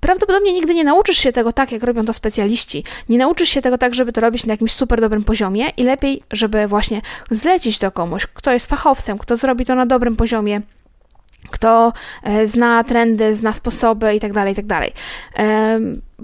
prawdopodobnie 0.00 0.52
nigdy 0.52 0.74
nie 0.74 0.84
nauczysz 0.84 1.18
się 1.18 1.32
tego 1.32 1.52
tak, 1.52 1.72
jak 1.72 1.82
robią 1.82 2.04
to 2.04 2.12
specjaliści. 2.12 2.84
Nie 3.08 3.18
nauczysz 3.18 3.48
się 3.48 3.62
tego 3.62 3.78
tak, 3.78 3.94
żeby 3.94 4.12
to 4.12 4.20
robić 4.20 4.46
na 4.46 4.52
jakimś 4.52 4.72
super 4.72 5.00
dobrym 5.00 5.24
poziomie 5.24 5.68
i 5.76 5.82
lepiej, 5.82 6.22
żeby 6.32 6.66
właśnie 6.66 7.02
zlecić 7.30 7.78
to 7.78 7.90
komuś, 7.90 8.26
kto 8.26 8.52
jest 8.52 8.66
fachowcem, 8.66 9.18
kto 9.18 9.36
zrobi 9.36 9.64
to 9.64 9.74
na 9.74 9.86
dobrym 9.86 10.16
poziomie, 10.16 10.60
kto 11.50 11.92
e, 12.22 12.46
zna 12.46 12.84
trendy, 12.84 13.36
zna 13.36 13.52
sposoby 13.52 14.14
itd., 14.14 14.34
tak 14.34 14.48
itd. 14.48 14.80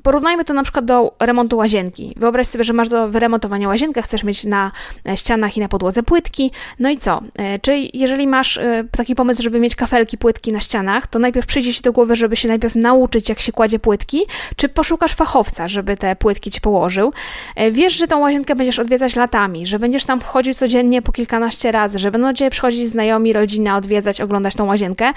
Porównajmy 0.03 0.45
to 0.45 0.55
na 0.55 0.63
przykład 0.63 0.85
do 0.85 1.15
remontu 1.21 1.57
łazienki. 1.57 2.15
Wyobraź 2.17 2.47
sobie, 2.47 2.65
że 2.65 2.73
masz 2.73 2.89
do 2.89 3.09
wyremontowania 3.09 3.69
łazienkę, 3.69 4.03
chcesz 4.03 4.25
mieć 4.25 4.45
na 4.45 4.71
e, 5.09 5.17
ścianach 5.17 5.57
i 5.57 5.61
na 5.61 5.69
podłodze 5.69 6.03
płytki. 6.03 6.51
No 6.79 6.91
i 6.91 6.97
co? 6.97 7.23
E, 7.37 7.59
czy 7.59 7.77
jeżeli 7.95 8.27
masz 8.27 8.57
e, 8.57 8.85
taki 8.91 9.15
pomysł, 9.15 9.43
żeby 9.43 9.61
mieć 9.61 9.77
kafelki, 9.77 10.19
płytki 10.19 10.53
na 10.53 10.61
ścianach, 10.61 11.07
to 11.07 11.19
najpierw 11.19 11.47
przyjdzie 11.47 11.75
ci 11.75 11.83
do 11.83 11.93
głowy, 11.93 12.17
żeby 12.17 12.37
się 12.37 12.49
najpierw 12.49 12.77
nauczyć, 12.77 13.29
jak 13.29 13.41
się 13.41 13.53
kładzie 13.53 13.79
płytki, 13.79 14.21
czy 14.57 14.69
poszukasz 14.69 15.15
fachowca, 15.15 15.69
żeby 15.69 15.97
te 15.97 16.17
płytki 16.17 16.51
ci 16.51 16.61
położył. 16.61 17.13
Wiesz, 17.71 17.93
że 17.93 18.07
tą 18.07 18.19
łazienkę 18.19 18.57
będziesz 18.57 18.79
odwiedzać 18.79 19.17
latami, 19.17 19.67
że 19.67 19.79
będziesz 19.79 20.05
tam 20.05 20.21
wchodził 20.21 20.55
codziennie 20.55 21.03
po 21.03 21.13
kilkanaście 21.13 21.73
razy, 21.73 21.99
że 21.99 22.11
będą 22.11 22.33
ciebie 22.33 22.51
przychodzić 22.51 22.89
znajomi, 22.89 23.33
rodzina, 23.33 23.77
odwiedzać, 23.77 24.21
oglądać 24.21 24.55
tą 24.55 24.67
łazienkę 24.67 25.13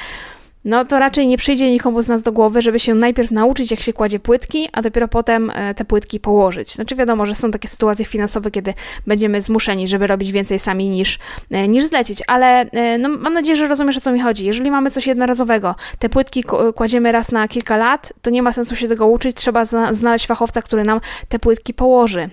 no 0.66 0.86
to 0.86 1.00
raczej 1.00 1.28
nie 1.28 1.38
przyjdzie 1.38 1.72
nikomu 1.72 2.02
z 2.02 2.08
nas 2.08 2.22
do 2.22 2.32
głowy, 2.32 2.62
żeby 2.62 2.80
się 2.80 2.94
najpierw 2.94 3.32
nauczyć, 3.32 3.72
jak 3.72 3.80
się 3.80 3.94
kładzie 3.94 4.20
płytki, 4.20 4.70
a 4.72 4.82
dopiero 4.82 5.08
potem 5.08 5.52
e, 5.56 5.74
te 5.74 5.86
płytki 5.86 6.20
położyć. 6.20 6.74
Znaczy 6.74 6.96
wiadomo, 6.96 7.26
że 7.26 7.36
są 7.36 7.52
takie 7.52 7.68
sytuacje 7.68 8.06
finansowe, 8.06 8.52
kiedy 8.52 8.74
będziemy 9.08 9.42
zmuszeni, 9.42 9.88
żeby 9.88 10.08
robić 10.08 10.32
więcej 10.32 10.60
sami 10.60 10.90
niż, 10.90 11.20
e, 11.52 11.68
niż 11.68 11.86
zlecić, 11.86 12.24
ale 12.28 12.62
e, 12.72 12.98
no, 12.98 13.10
mam 13.10 13.34
nadzieję, 13.34 13.56
że 13.56 13.68
rozumiesz, 13.68 13.98
o 13.98 14.02
co 14.02 14.12
mi 14.12 14.20
chodzi. 14.20 14.46
Jeżeli 14.46 14.72
mamy 14.72 14.92
coś 14.92 15.08
jednorazowego, 15.08 15.76
te 16.00 16.10
płytki 16.10 16.44
kładziemy 16.76 17.12
raz 17.12 17.32
na 17.32 17.48
kilka 17.48 17.78
lat, 17.78 18.14
to 18.22 18.30
nie 18.30 18.44
ma 18.44 18.52
sensu 18.52 18.76
się 18.76 18.88
tego 18.88 19.08
uczyć, 19.08 19.38
trzeba 19.38 19.66
znaleźć 19.92 20.28
fachowca, 20.28 20.62
który 20.62 20.84
nam 20.84 21.02
te 21.30 21.40
płytki 21.40 21.74
położy. 21.74 22.30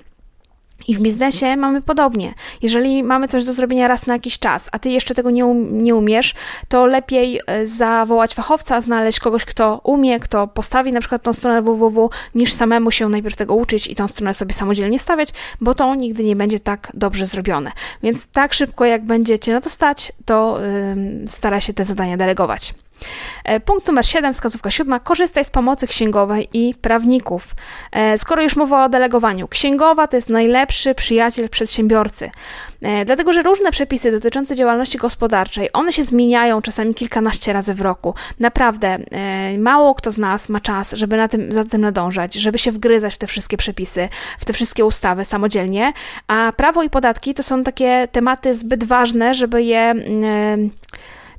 I 0.88 0.94
w 0.94 1.00
biznesie 1.00 1.56
mamy 1.56 1.82
podobnie. 1.82 2.34
Jeżeli 2.62 3.02
mamy 3.02 3.28
coś 3.28 3.44
do 3.44 3.52
zrobienia 3.52 3.88
raz 3.88 4.06
na 4.06 4.14
jakiś 4.14 4.38
czas, 4.38 4.68
a 4.72 4.78
ty 4.78 4.90
jeszcze 4.90 5.14
tego 5.14 5.30
nie, 5.30 5.46
um, 5.46 5.84
nie 5.84 5.94
umiesz, 5.94 6.34
to 6.68 6.86
lepiej 6.86 7.40
e, 7.46 7.66
zawołać 7.66 8.34
fachowca, 8.34 8.80
znaleźć 8.80 9.20
kogoś, 9.20 9.44
kto 9.44 9.80
umie, 9.84 10.20
kto 10.20 10.46
postawi 10.46 10.92
na 10.92 11.00
przykład 11.00 11.22
tą 11.22 11.32
stronę 11.32 11.62
www, 11.62 12.10
niż 12.34 12.52
samemu 12.52 12.90
się 12.90 13.08
najpierw 13.08 13.36
tego 13.36 13.54
uczyć 13.54 13.86
i 13.86 13.94
tą 13.94 14.08
stronę 14.08 14.34
sobie 14.34 14.54
samodzielnie 14.54 14.98
stawiać, 14.98 15.28
bo 15.60 15.74
to 15.74 15.94
nigdy 15.94 16.24
nie 16.24 16.36
będzie 16.36 16.60
tak 16.60 16.92
dobrze 16.94 17.26
zrobione. 17.26 17.70
Więc 18.02 18.26
tak 18.26 18.54
szybko, 18.54 18.84
jak 18.84 19.04
będziecie 19.04 19.52
na 19.52 19.60
to 19.60 19.70
stać, 19.70 20.12
to 20.24 20.58
yy, 21.20 21.28
stara 21.28 21.60
się 21.60 21.72
te 21.72 21.84
zadania 21.84 22.16
delegować. 22.16 22.74
E, 23.44 23.60
punkt 23.60 23.86
numer 23.86 24.06
7, 24.06 24.34
wskazówka 24.34 24.70
siódma. 24.70 25.00
Korzystaj 25.00 25.44
z 25.44 25.50
pomocy 25.50 25.86
księgowej 25.86 26.48
i 26.52 26.74
prawników. 26.74 27.54
E, 27.92 28.18
skoro 28.18 28.42
już 28.42 28.56
mowa 28.56 28.84
o 28.84 28.88
delegowaniu, 28.88 29.48
księgowa 29.48 30.06
to 30.06 30.16
jest 30.16 30.30
najlepszy 30.30 30.94
przyjaciel 30.94 31.48
przedsiębiorcy. 31.48 32.30
E, 32.82 33.04
dlatego, 33.04 33.32
że 33.32 33.42
różne 33.42 33.70
przepisy 33.70 34.12
dotyczące 34.12 34.56
działalności 34.56 34.98
gospodarczej, 34.98 35.68
one 35.72 35.92
się 35.92 36.04
zmieniają 36.04 36.62
czasami 36.62 36.94
kilkanaście 36.94 37.52
razy 37.52 37.74
w 37.74 37.80
roku. 37.80 38.14
Naprawdę, 38.40 38.98
mało 39.58 39.94
kto 39.94 40.10
z 40.10 40.18
nas 40.18 40.48
ma 40.48 40.60
czas, 40.60 40.92
żeby 40.92 41.16
na 41.16 41.28
tym, 41.28 41.52
za 41.52 41.64
tym 41.64 41.80
nadążać, 41.80 42.34
żeby 42.34 42.58
się 42.58 42.72
wgryzać 42.72 43.14
w 43.14 43.18
te 43.18 43.26
wszystkie 43.26 43.56
przepisy, 43.56 44.08
w 44.38 44.44
te 44.44 44.52
wszystkie 44.52 44.84
ustawy 44.84 45.24
samodzielnie, 45.24 45.92
a 46.28 46.52
prawo 46.56 46.82
i 46.82 46.90
podatki 46.90 47.34
to 47.34 47.42
są 47.42 47.62
takie 47.62 48.08
tematy 48.12 48.54
zbyt 48.54 48.84
ważne, 48.84 49.34
żeby 49.34 49.62
je 49.62 49.94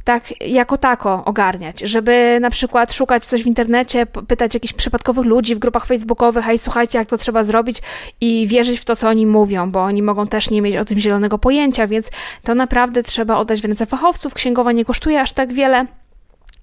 tak 0.03 0.41
jako 0.41 0.77
tako 0.77 1.25
ogarniać, 1.25 1.79
żeby 1.79 2.37
na 2.41 2.49
przykład 2.49 2.93
szukać 2.93 3.25
coś 3.25 3.43
w 3.43 3.47
internecie, 3.47 4.05
pytać 4.05 4.53
jakichś 4.53 4.73
przypadkowych 4.73 5.25
ludzi 5.25 5.55
w 5.55 5.59
grupach 5.59 5.85
facebookowych, 5.85 6.45
hej, 6.45 6.57
słuchajcie, 6.57 6.97
jak 6.99 7.07
to 7.07 7.17
trzeba 7.17 7.43
zrobić 7.43 7.81
i 8.21 8.47
wierzyć 8.47 8.79
w 8.79 8.85
to, 8.85 8.95
co 8.95 9.09
oni 9.09 9.25
mówią, 9.25 9.71
bo 9.71 9.83
oni 9.83 10.01
mogą 10.01 10.27
też 10.27 10.49
nie 10.49 10.61
mieć 10.61 10.75
o 10.75 10.85
tym 10.85 10.99
zielonego 10.99 11.37
pojęcia, 11.37 11.87
więc 11.87 12.09
to 12.43 12.55
naprawdę 12.55 13.03
trzeba 13.03 13.37
oddać 13.37 13.61
w 13.61 13.65
ręce 13.65 13.85
fachowców. 13.85 14.33
Księgowa 14.33 14.71
nie 14.71 14.85
kosztuje 14.85 15.21
aż 15.21 15.31
tak 15.31 15.53
wiele. 15.53 15.85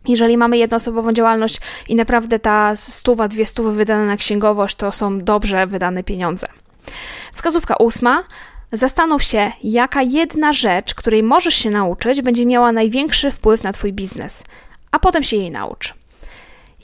Jeżeli 0.09 0.37
mamy 0.37 0.59
jednoosobową 0.59 1.13
działalność 1.13 1.61
i 1.89 1.97
naprawdę 1.97 2.39
ta 2.39 2.77
stuwa, 2.77 3.29
dwie 3.29 3.47
stówy 3.47 3.73
wydane 3.73 4.07
na 4.07 4.17
księgowość, 4.17 4.77
to 4.77 4.93
są 4.93 5.21
dobrze 5.25 5.67
wydane 5.67 6.05
pieniądze. 6.05 6.47
Wskazówka 7.33 7.77
ósma. 7.77 8.25
Zastanów 8.73 9.23
się, 9.23 9.53
jaka 9.65 10.03
jedna 10.03 10.53
rzecz, 10.53 10.95
której 10.95 11.23
możesz 11.23 11.55
się 11.55 11.71
nauczyć, 11.71 12.23
będzie 12.23 12.47
miała 12.47 12.73
największy 12.73 13.31
wpływ 13.31 13.63
na 13.63 13.73
Twój 13.73 13.93
biznes, 13.93 14.43
a 14.91 14.99
potem 14.99 15.23
się 15.23 15.37
jej 15.37 15.51
naucz. 15.51 16.00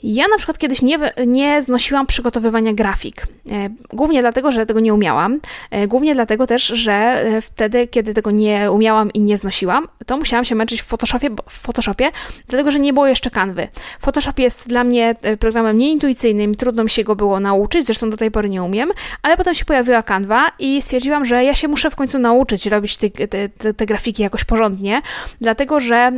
Ja 0.03 0.27
na 0.27 0.37
przykład 0.37 0.57
kiedyś 0.57 0.81
nie, 0.81 0.99
nie 1.27 1.61
znosiłam 1.61 2.05
przygotowywania 2.05 2.73
grafik. 2.73 3.27
E, 3.51 3.69
głównie 3.93 4.21
dlatego, 4.21 4.51
że 4.51 4.65
tego 4.65 4.79
nie 4.79 4.93
umiałam. 4.93 5.39
E, 5.71 5.87
głównie 5.87 6.13
dlatego 6.15 6.47
też, 6.47 6.63
że 6.67 6.93
e, 6.93 7.41
wtedy, 7.41 7.87
kiedy 7.87 8.13
tego 8.13 8.31
nie 8.31 8.71
umiałam 8.71 9.13
i 9.13 9.19
nie 9.19 9.37
znosiłam, 9.37 9.87
to 10.05 10.17
musiałam 10.17 10.45
się 10.45 10.55
męczyć 10.55 10.81
w 10.81 10.85
Photoshopie, 10.85 11.29
w 11.49 11.53
Photoshopie 11.53 12.11
dlatego 12.47 12.71
że 12.71 12.79
nie 12.79 12.93
było 12.93 13.07
jeszcze 13.07 13.29
kanwy. 13.29 13.67
Photoshop 13.99 14.33
jest 14.39 14.67
dla 14.67 14.83
mnie 14.83 15.15
programem 15.39 15.77
nieintuicyjnym, 15.77 16.55
trudno 16.55 16.83
mi 16.83 16.89
się 16.89 17.03
go 17.03 17.15
było 17.15 17.39
nauczyć, 17.39 17.85
zresztą 17.85 18.09
do 18.09 18.17
tej 18.17 18.31
pory 18.31 18.49
nie 18.49 18.63
umiem, 18.63 18.91
ale 19.21 19.37
potem 19.37 19.53
się 19.53 19.65
pojawiła 19.65 20.03
kanwa 20.03 20.51
i 20.59 20.81
stwierdziłam, 20.81 21.25
że 21.25 21.43
ja 21.43 21.55
się 21.55 21.67
muszę 21.67 21.91
w 21.91 21.95
końcu 21.95 22.19
nauczyć 22.19 22.65
robić 22.65 22.97
te, 22.97 23.09
te, 23.09 23.49
te, 23.49 23.73
te 23.73 23.85
grafiki 23.85 24.23
jakoś 24.23 24.43
porządnie, 24.43 25.01
dlatego 25.41 25.79
że 25.79 26.11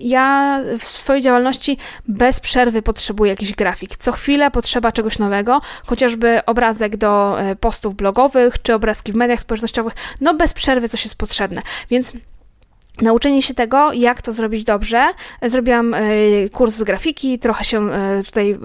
ja 0.00 0.60
w 0.78 0.84
swojej 0.84 1.22
działalności 1.22 1.78
bez 2.08 2.40
przerwy 2.40 2.82
potrzebuję 2.82 3.30
jakiś 3.30 3.52
grafik. 3.52 3.96
Co 3.96 4.12
chwilę 4.12 4.50
potrzeba 4.50 4.92
czegoś 4.92 5.18
nowego, 5.18 5.60
chociażby 5.86 6.44
obrazek 6.46 6.96
do 6.96 7.40
e, 7.40 7.56
postów 7.56 7.94
blogowych 7.94 8.62
czy 8.62 8.74
obrazki 8.74 9.12
w 9.12 9.16
mediach 9.16 9.40
społecznościowych. 9.40 9.92
No 10.20 10.34
bez 10.34 10.54
przerwy 10.54 10.88
coś 10.88 11.04
jest 11.04 11.16
potrzebne. 11.16 11.62
Więc 11.90 12.12
Nauczenie 13.02 13.42
się 13.42 13.54
tego, 13.54 13.92
jak 13.92 14.22
to 14.22 14.32
zrobić 14.32 14.64
dobrze. 14.64 15.06
Zrobiłam 15.42 15.94
e, 15.94 16.00
kurs 16.52 16.74
z 16.74 16.82
grafiki, 16.82 17.38
trochę 17.38 17.64
się 17.64 17.92
e, 17.92 18.22
tutaj 18.22 18.50
e, 18.50 18.58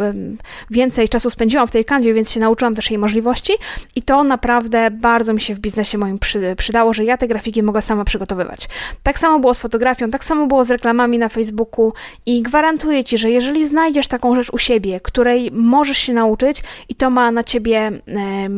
więcej 0.70 1.10
czasu 1.10 1.30
spędziłam 1.30 1.68
w 1.68 1.72
tej 1.72 1.86
kanwie, 1.86 2.14
więc 2.14 2.32
się 2.32 2.40
nauczyłam 2.40 2.76
też 2.76 2.92
jej 2.92 2.98
możliwości 2.98 3.54
i 3.96 4.02
to 4.02 4.24
naprawdę 4.24 4.92
bardzo 4.92 5.34
mi 5.34 5.42
się 5.42 5.56
w 5.56 5.60
biznesie 5.60 5.98
moim 5.98 6.20
przydało, 6.58 6.94
że 6.94 7.04
ja 7.04 7.18
te 7.18 7.28
grafiki 7.28 7.64
mogę 7.64 7.82
sama 7.82 8.06
przygotowywać. 8.06 8.70
Tak 9.04 9.20
samo 9.20 9.40
było 9.40 9.54
z 9.54 9.60
fotografią, 9.60 10.12
tak 10.12 10.24
samo 10.24 10.48
było 10.48 10.64
z 10.64 10.72
reklamami 10.72 11.18
na 11.18 11.30
Facebooku 11.30 11.94
i 12.26 12.42
gwarantuję 12.42 13.04
Ci, 13.04 13.18
że 13.18 13.32
jeżeli 13.32 13.68
znajdziesz 13.68 14.08
taką 14.08 14.36
rzecz 14.36 14.50
u 14.54 14.58
siebie, 14.58 15.00
której 15.00 15.52
możesz 15.52 15.98
się 15.98 16.14
nauczyć 16.14 16.64
i 16.90 16.96
to 16.96 17.10
ma 17.10 17.32
na 17.32 17.44
Ciebie, 17.44 17.92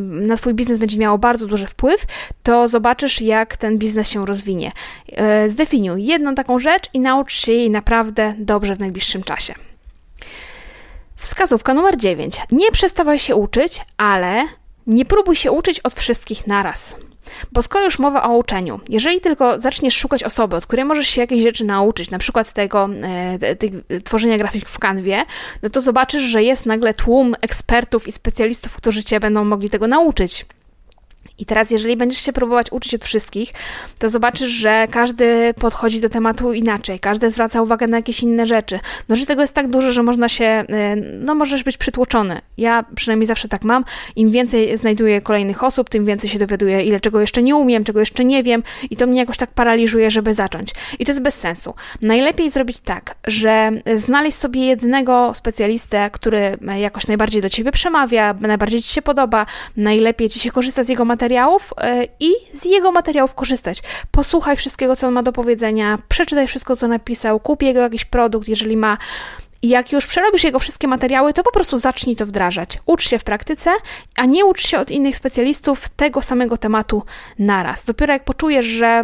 na 0.02 0.38
Twój 0.38 0.54
biznes 0.54 0.80
będzie 0.80 0.98
miało 0.98 1.18
bardzo 1.18 1.48
duży 1.48 1.68
wpływ, 1.68 2.06
to 2.44 2.68
zobaczysz, 2.68 3.22
jak 3.22 3.58
ten 3.58 3.78
biznes 3.78 4.10
się 4.10 4.26
rozwinie 4.26 4.72
zdefiniuj 5.62 6.06
jedną 6.06 6.36
taką 6.36 6.60
rzecz 6.60 6.84
i 6.94 7.00
naucz 7.00 7.34
się 7.34 7.52
jej 7.52 7.70
naprawdę 7.70 8.34
dobrze 8.38 8.76
w 8.76 8.80
najbliższym 8.80 9.24
czasie. 9.24 9.54
Wskazówka 11.16 11.74
numer 11.74 11.98
9. 11.98 12.42
Nie 12.52 12.72
przestawaj 12.72 13.20
się 13.20 13.36
uczyć, 13.36 13.82
ale 13.98 14.48
nie 14.88 15.06
próbuj 15.06 15.36
się 15.36 15.52
uczyć 15.52 15.80
od 15.80 15.94
wszystkich 15.94 16.48
naraz. 16.48 16.98
Bo 17.52 17.62
skoro 17.62 17.86
już 17.86 18.00
mowa 18.00 18.24
o 18.24 18.38
uczeniu, 18.38 18.80
jeżeli 18.90 19.22
tylko 19.22 19.60
zaczniesz 19.60 19.96
szukać 19.96 20.24
osoby, 20.24 20.56
od 20.56 20.66
której 20.66 20.86
możesz 20.86 21.08
się 21.08 21.22
jakieś 21.22 21.44
rzeczy 21.44 21.66
nauczyć, 21.66 22.12
na 22.12 22.20
przykład 22.20 22.54
tego, 22.54 22.90
e, 23.90 24.00
tworzenia 24.04 24.38
grafik 24.38 24.70
w 24.70 24.80
kanwie, 24.80 25.26
no 25.62 25.70
to 25.70 25.82
zobaczysz, 25.82 26.24
że 26.24 26.44
jest 26.44 26.66
nagle 26.66 26.94
tłum 26.94 27.36
ekspertów 27.42 28.08
i 28.08 28.12
specjalistów, 28.12 28.76
którzy 28.76 29.04
cię 29.04 29.20
będą 29.20 29.44
mogli 29.44 29.70
tego 29.70 29.88
nauczyć. 29.88 30.46
I 31.42 31.46
teraz, 31.46 31.72
jeżeli 31.72 31.98
będziesz 31.98 32.22
się 32.22 32.34
próbować 32.34 32.72
uczyć 32.72 32.96
od 32.96 33.06
wszystkich, 33.06 33.54
to 34.00 34.10
zobaczysz, 34.10 34.50
że 34.50 34.88
każdy 34.92 35.54
podchodzi 35.60 36.02
do 36.02 36.10
tematu 36.10 36.54
inaczej, 36.54 37.00
każdy 37.00 37.32
zwraca 37.32 37.62
uwagę 37.62 37.88
na 37.88 37.98
jakieś 37.98 38.24
inne 38.24 38.48
rzeczy. 38.48 38.80
No, 39.10 39.16
że 39.16 39.26
tego 39.26 39.42
jest 39.42 39.54
tak 39.54 39.68
dużo, 39.68 39.92
że 39.92 40.04
można 40.04 40.30
się, 40.30 40.46
e, 40.46 40.96
no, 40.96 41.36
możesz 41.36 41.64
być 41.64 41.78
przytłoczony. 41.78 42.42
Ja 42.58 42.86
przynajmniej 42.96 43.28
zawsze 43.28 43.48
tak 43.48 43.64
mam. 43.64 43.86
Im 44.16 44.32
więcej 44.32 44.78
znajduję 44.78 45.22
kolejnych 45.22 45.64
osób, 45.64 45.90
tym 45.90 46.06
więcej 46.06 46.30
się 46.30 46.40
dowiaduję, 46.40 46.84
ile 46.84 47.00
czego 47.00 47.22
jeszcze 47.22 47.44
nie 47.44 47.56
umiem, 47.56 47.84
czego 47.84 48.00
jeszcze 48.00 48.26
nie 48.26 48.44
wiem, 48.44 48.64
i 48.90 48.96
to 48.96 49.08
mnie 49.08 49.20
jakoś 49.20 49.38
tak 49.38 49.52
paraliżuje, 49.52 50.12
żeby 50.12 50.34
zacząć. 50.34 50.74
I 51.00 51.06
to 51.06 51.12
jest 51.12 51.22
bez 51.22 51.36
sensu. 51.36 51.74
Najlepiej 52.02 52.50
zrobić 52.50 52.80
tak, 52.80 53.16
że 53.28 53.72
znaleźć 53.96 54.38
sobie 54.38 54.66
jednego 54.66 55.34
specjalistę, 55.34 56.10
który 56.14 56.58
jakoś 56.78 57.08
najbardziej 57.08 57.42
do 57.42 57.50
ciebie 57.50 57.72
przemawia, 57.72 58.36
najbardziej 58.40 58.82
ci 58.82 58.94
się 58.94 59.02
podoba, 59.02 59.46
najlepiej 59.78 60.30
ci 60.30 60.40
się 60.40 60.52
korzysta 60.52 60.84
z 60.84 60.90
jego 60.90 61.06
materiału 61.06 61.31
materiałów 61.32 61.74
e, 61.78 62.08
i 62.20 62.32
z 62.54 62.66
jego 62.66 62.92
materiałów 62.92 63.34
korzystać. 63.34 63.82
Posłuchaj 64.12 64.58
wszystkiego, 64.58 64.96
co 64.96 65.08
on 65.08 65.14
ma 65.14 65.24
do 65.24 65.32
powiedzenia, 65.32 65.98
przeczytaj 66.10 66.48
wszystko, 66.48 66.76
co 66.76 66.88
napisał, 66.88 67.40
kup 67.40 67.64
jego 67.64 67.80
jakiś 67.80 68.06
produkt, 68.06 68.48
jeżeli 68.48 68.78
ma 68.78 68.98
jak 69.64 69.92
już 69.92 70.08
przerobisz 70.08 70.44
jego 70.44 70.60
wszystkie 70.60 70.88
materiały, 70.88 71.34
to 71.34 71.44
po 71.44 71.52
prostu 71.52 71.78
zacznij 71.78 72.16
to 72.16 72.26
wdrażać. 72.26 72.80
Ucz 72.86 73.10
się 73.10 73.20
w 73.20 73.24
praktyce, 73.24 73.72
a 74.16 74.26
nie 74.26 74.46
ucz 74.46 74.68
się 74.68 74.80
od 74.80 74.92
innych 74.92 75.16
specjalistów 75.16 75.90
tego 75.90 76.22
samego 76.22 76.58
tematu 76.58 77.04
naraz. 77.40 77.86
Dopiero 77.86 78.14
jak 78.14 78.24
poczujesz, 78.24 78.66
że 78.66 78.88
e, 78.88 79.04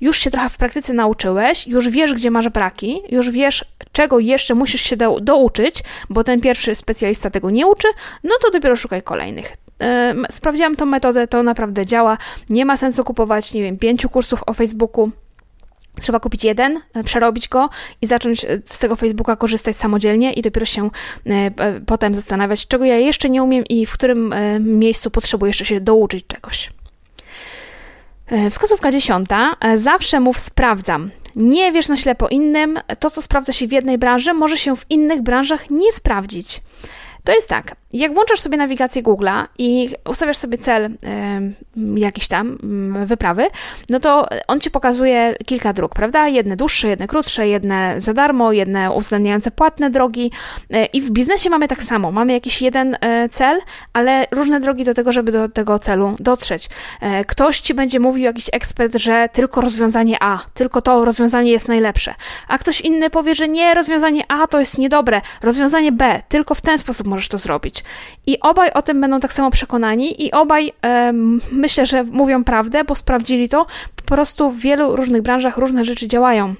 już 0.00 0.18
się 0.18 0.30
trochę 0.30 0.48
w 0.48 0.56
praktyce 0.56 0.92
nauczyłeś, 0.92 1.66
już 1.66 1.88
wiesz, 1.88 2.14
gdzie 2.14 2.30
masz 2.30 2.48
braki, 2.48 3.02
już 3.08 3.30
wiesz, 3.30 3.64
czego 3.92 4.18
jeszcze 4.18 4.54
musisz 4.54 4.80
się 4.82 4.96
do, 4.96 5.20
douczyć, 5.20 5.82
bo 6.10 6.24
ten 6.24 6.40
pierwszy 6.40 6.74
specjalista 6.74 7.30
tego 7.30 7.50
nie 7.50 7.66
uczy, 7.66 7.88
no 8.24 8.34
to 8.42 8.50
dopiero 8.50 8.76
szukaj 8.76 9.02
kolejnych. 9.02 9.56
Sprawdziłam 10.30 10.76
tą 10.76 10.86
metodę, 10.86 11.28
to 11.28 11.42
naprawdę 11.42 11.86
działa. 11.86 12.18
Nie 12.50 12.64
ma 12.64 12.76
sensu 12.76 13.04
kupować, 13.04 13.54
nie 13.54 13.62
wiem, 13.62 13.78
pięciu 13.78 14.08
kursów 14.08 14.42
o 14.46 14.54
Facebooku 14.54 15.10
Trzeba 16.00 16.20
kupić 16.20 16.44
jeden, 16.44 16.80
przerobić 17.04 17.48
go 17.48 17.68
i 18.02 18.06
zacząć 18.06 18.46
z 18.66 18.78
tego 18.78 18.96
Facebooka 18.96 19.36
korzystać 19.36 19.76
samodzielnie 19.76 20.32
i 20.32 20.42
dopiero 20.42 20.66
się 20.66 20.90
potem 21.86 22.14
zastanawiać, 22.14 22.66
czego 22.66 22.84
ja 22.84 22.96
jeszcze 22.96 23.30
nie 23.30 23.42
umiem 23.42 23.64
i 23.66 23.86
w 23.86 23.92
którym 23.92 24.34
miejscu 24.60 25.10
potrzebuję 25.10 25.50
jeszcze 25.50 25.64
się 25.64 25.80
douczyć 25.80 26.26
czegoś. 26.26 26.70
Wskazówka 28.50 28.92
dziesiąta. 28.92 29.56
Zawsze 29.74 30.20
mów 30.20 30.38
sprawdzam. 30.38 31.10
Nie 31.36 31.72
wiesz 31.72 31.88
na 31.88 31.96
ślepo 31.96 32.28
innym, 32.28 32.78
to 32.98 33.10
co 33.10 33.22
sprawdza 33.22 33.52
się 33.52 33.66
w 33.68 33.72
jednej 33.72 33.98
branży, 33.98 34.34
może 34.34 34.58
się 34.58 34.76
w 34.76 34.86
innych 34.90 35.22
branżach 35.22 35.70
nie 35.70 35.92
sprawdzić. 35.92 36.60
To 37.24 37.32
jest 37.32 37.48
tak, 37.48 37.76
jak 37.92 38.14
włączasz 38.14 38.40
sobie 38.40 38.56
nawigację 38.56 39.02
Google'a 39.02 39.46
i 39.58 39.90
ustawiasz 40.10 40.36
sobie 40.36 40.58
cel 40.58 40.84
y, 40.84 42.00
jakiś 42.00 42.28
tam 42.28 42.58
y, 43.02 43.06
wyprawy, 43.06 43.46
no 43.88 44.00
to 44.00 44.28
on 44.48 44.60
ci 44.60 44.70
pokazuje 44.70 45.34
kilka 45.46 45.72
dróg, 45.72 45.94
prawda? 45.94 46.28
Jedne 46.28 46.56
dłuższe, 46.56 46.88
jedne 46.88 47.06
krótsze, 47.06 47.48
jedne 47.48 47.94
za 47.98 48.14
darmo, 48.14 48.52
jedne 48.52 48.90
uwzględniające 48.90 49.50
płatne 49.50 49.90
drogi. 49.90 50.30
Y, 50.74 50.84
I 50.92 51.00
w 51.00 51.10
biznesie 51.10 51.50
mamy 51.50 51.68
tak 51.68 51.82
samo. 51.82 52.12
Mamy 52.12 52.32
jakiś 52.32 52.62
jeden 52.62 52.94
y, 52.94 52.98
cel, 53.32 53.60
ale 53.92 54.26
różne 54.30 54.60
drogi 54.60 54.84
do 54.84 54.94
tego, 54.94 55.12
żeby 55.12 55.32
do 55.32 55.48
tego 55.48 55.78
celu 55.78 56.16
dotrzeć. 56.18 56.66
Y, 57.20 57.24
ktoś 57.24 57.60
ci 57.60 57.74
będzie 57.74 58.00
mówił, 58.00 58.24
jakiś 58.24 58.50
ekspert, 58.52 58.96
że 58.96 59.28
tylko 59.32 59.60
rozwiązanie 59.60 60.16
A, 60.20 60.38
tylko 60.54 60.82
to 60.82 61.04
rozwiązanie 61.04 61.50
jest 61.50 61.68
najlepsze. 61.68 62.14
A 62.48 62.58
ktoś 62.58 62.80
inny 62.80 63.10
powie, 63.10 63.34
że 63.34 63.48
nie, 63.48 63.74
rozwiązanie 63.74 64.24
A 64.28 64.46
to 64.46 64.58
jest 64.58 64.78
niedobre, 64.78 65.20
rozwiązanie 65.42 65.92
B, 65.92 66.22
tylko 66.28 66.54
w 66.54 66.60
ten 66.60 66.78
sposób 66.78 67.06
możesz 67.12 67.28
to 67.28 67.38
zrobić. 67.38 67.84
I 68.26 68.40
obaj 68.40 68.70
o 68.70 68.82
tym 68.82 69.00
będą 69.00 69.20
tak 69.20 69.32
samo 69.32 69.50
przekonani, 69.50 70.24
i 70.24 70.32
obaj 70.32 70.72
myślę, 71.52 71.86
że 71.86 72.04
mówią 72.04 72.44
prawdę, 72.44 72.84
bo 72.84 72.94
sprawdzili 72.94 73.48
to. 73.48 73.66
Po 73.96 74.02
prostu 74.02 74.50
w 74.50 74.58
wielu 74.58 74.96
różnych 74.96 75.22
branżach 75.22 75.56
różne 75.56 75.84
rzeczy 75.84 76.08
działają. 76.08 76.54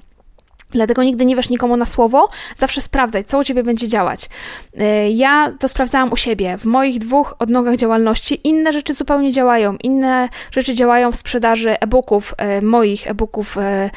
Dlatego 0.73 1.03
nigdy 1.03 1.25
nie 1.25 1.35
wiesz 1.35 1.49
nikomu 1.49 1.77
na 1.77 1.85
słowo, 1.85 2.29
zawsze 2.57 2.81
sprawdzaj, 2.81 3.23
co 3.25 3.39
u 3.39 3.43
ciebie 3.43 3.63
będzie 3.63 3.87
działać. 3.87 4.29
E, 4.77 5.09
ja 5.09 5.53
to 5.59 5.67
sprawdzałam 5.67 6.11
u 6.11 6.15
siebie. 6.15 6.57
W 6.57 6.65
moich 6.65 6.99
dwóch 6.99 7.35
odnogach 7.39 7.75
działalności 7.75 8.47
inne 8.47 8.73
rzeczy 8.73 8.93
zupełnie 8.93 9.31
działają. 9.31 9.75
Inne 9.83 10.29
rzeczy 10.51 10.75
działają 10.75 11.11
w 11.11 11.15
sprzedaży 11.15 11.79
e-booków, 11.79 12.33
e, 12.37 12.61
moich 12.61 13.07
e-booków 13.07 13.57
e, 13.57 13.89